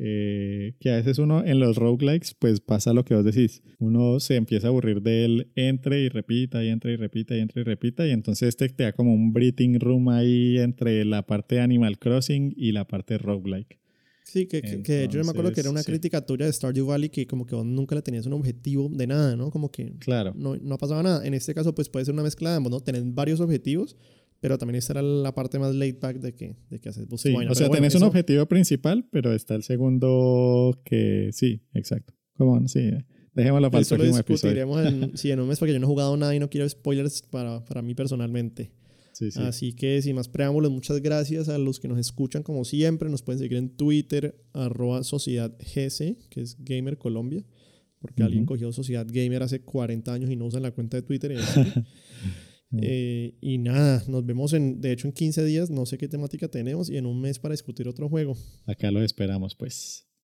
Eh, 0.00 0.74
que 0.78 0.90
a 0.90 0.96
veces 0.96 1.18
uno 1.18 1.44
en 1.44 1.58
los 1.58 1.76
roguelikes 1.76 2.32
pues 2.38 2.60
pasa 2.60 2.92
lo 2.92 3.04
que 3.04 3.14
vos 3.14 3.24
decís. 3.24 3.62
Uno 3.80 4.20
se 4.20 4.36
empieza 4.36 4.68
a 4.68 4.70
aburrir 4.70 5.02
de 5.02 5.24
él, 5.24 5.50
entre 5.56 6.02
y 6.02 6.08
repita, 6.08 6.62
y 6.62 6.68
entra 6.68 6.92
y 6.92 6.96
repita, 6.96 7.36
y 7.36 7.40
entra 7.40 7.60
y 7.60 7.64
repita, 7.64 8.06
y 8.06 8.12
entonces 8.12 8.50
este 8.50 8.68
te 8.68 8.84
da 8.84 8.92
como 8.92 9.12
un 9.12 9.32
breathing 9.32 9.80
room 9.80 10.08
ahí 10.08 10.58
entre 10.58 11.04
la 11.04 11.26
parte 11.26 11.56
de 11.56 11.62
Animal 11.62 11.98
Crossing 11.98 12.54
y 12.56 12.70
la 12.70 12.86
parte 12.86 13.18
roguelike. 13.18 13.80
Sí, 14.30 14.46
que, 14.46 14.60
que, 14.60 15.08
yo 15.10 15.24
me 15.24 15.30
acuerdo 15.30 15.52
que 15.52 15.60
era 15.60 15.70
una 15.70 15.82
crítica 15.82 16.20
tuya 16.20 16.44
de 16.44 16.52
Stardew 16.52 16.84
Valley 16.84 17.08
que 17.08 17.26
como 17.26 17.46
que 17.46 17.54
vos 17.54 17.64
nunca 17.64 17.94
le 17.94 18.02
tenías 18.02 18.26
un 18.26 18.34
objetivo 18.34 18.90
de 18.92 19.06
nada, 19.06 19.36
¿no? 19.36 19.50
Como 19.50 19.70
que 19.70 19.94
claro. 19.98 20.34
no, 20.36 20.54
no 20.56 20.74
ha 20.74 20.78
pasado 20.78 21.02
nada. 21.02 21.26
En 21.26 21.32
este 21.32 21.54
caso 21.54 21.74
pues 21.74 21.88
puede 21.88 22.04
ser 22.04 22.12
una 22.12 22.22
mezcla 22.22 22.50
de 22.50 22.56
ambos, 22.56 22.70
¿no? 22.70 22.80
Tenés 22.80 23.02
varios 23.14 23.40
objetivos, 23.40 23.96
pero 24.40 24.58
también 24.58 24.76
está 24.76 25.00
la 25.00 25.34
parte 25.34 25.58
más 25.58 25.74
laid 25.74 25.96
back 25.98 26.18
de 26.18 26.34
que, 26.34 26.56
de 26.68 26.78
que 26.78 26.90
haces 26.90 27.06
sí, 27.16 27.34
O 27.48 27.54
sea, 27.54 27.70
tenés 27.70 27.94
un 27.94 28.02
objetivo 28.02 28.44
principal, 28.44 29.08
pero 29.10 29.32
está 29.32 29.54
el 29.54 29.62
segundo 29.62 30.78
que 30.84 31.30
sí, 31.32 31.62
exacto. 31.72 32.12
Como 32.36 32.68
sí. 32.68 32.90
Dejémoslo 33.32 33.70
para 33.70 33.80
el 33.80 33.88
próximo 33.88 34.18
episodio. 34.18 34.86
En, 34.86 35.16
sí, 35.16 35.30
en 35.30 35.40
un 35.40 35.48
mes 35.48 35.58
porque 35.58 35.72
yo 35.72 35.80
no 35.80 35.86
he 35.86 35.88
jugado 35.88 36.14
nada 36.18 36.34
y 36.34 36.38
no 36.38 36.50
quiero 36.50 36.68
spoilers 36.68 37.22
para, 37.22 37.64
para 37.64 37.80
mí 37.80 37.94
personalmente. 37.94 38.72
Sí, 39.18 39.32
sí. 39.32 39.40
Así 39.40 39.72
que 39.72 40.00
sin 40.00 40.14
más 40.14 40.28
preámbulos, 40.28 40.70
muchas 40.70 41.02
gracias 41.02 41.48
a 41.48 41.58
los 41.58 41.80
que 41.80 41.88
nos 41.88 41.98
escuchan 41.98 42.44
como 42.44 42.64
siempre. 42.64 43.08
Nos 43.08 43.22
pueden 43.22 43.40
seguir 43.40 43.58
en 43.58 43.70
Twitter, 43.70 44.40
arroba 44.52 45.02
Sociedad 45.02 45.52
GC, 45.58 46.18
que 46.30 46.40
es 46.40 46.56
Gamer 46.60 46.98
Colombia, 46.98 47.44
porque 47.98 48.22
alguien 48.22 48.46
cogió 48.46 48.70
Sociedad 48.70 49.08
Gamer 49.10 49.42
hace 49.42 49.60
40 49.60 50.12
años 50.12 50.30
y 50.30 50.36
no 50.36 50.46
usa 50.46 50.60
la 50.60 50.70
cuenta 50.70 50.98
de 50.98 51.02
Twitter. 51.02 51.32
Y 51.32 51.36
Eh, 52.82 53.34
y 53.40 53.58
nada, 53.58 54.04
nos 54.08 54.26
vemos 54.26 54.52
en, 54.52 54.80
de 54.80 54.92
hecho, 54.92 55.08
en 55.08 55.12
15 55.12 55.44
días, 55.44 55.70
no 55.70 55.86
sé 55.86 55.96
qué 55.96 56.06
temática 56.06 56.48
tenemos, 56.48 56.90
y 56.90 56.98
en 56.98 57.06
un 57.06 57.20
mes 57.20 57.38
para 57.38 57.54
discutir 57.54 57.88
otro 57.88 58.08
juego. 58.08 58.36
Acá 58.66 58.90
lo 58.90 59.02
esperamos, 59.02 59.54
pues. 59.54 60.07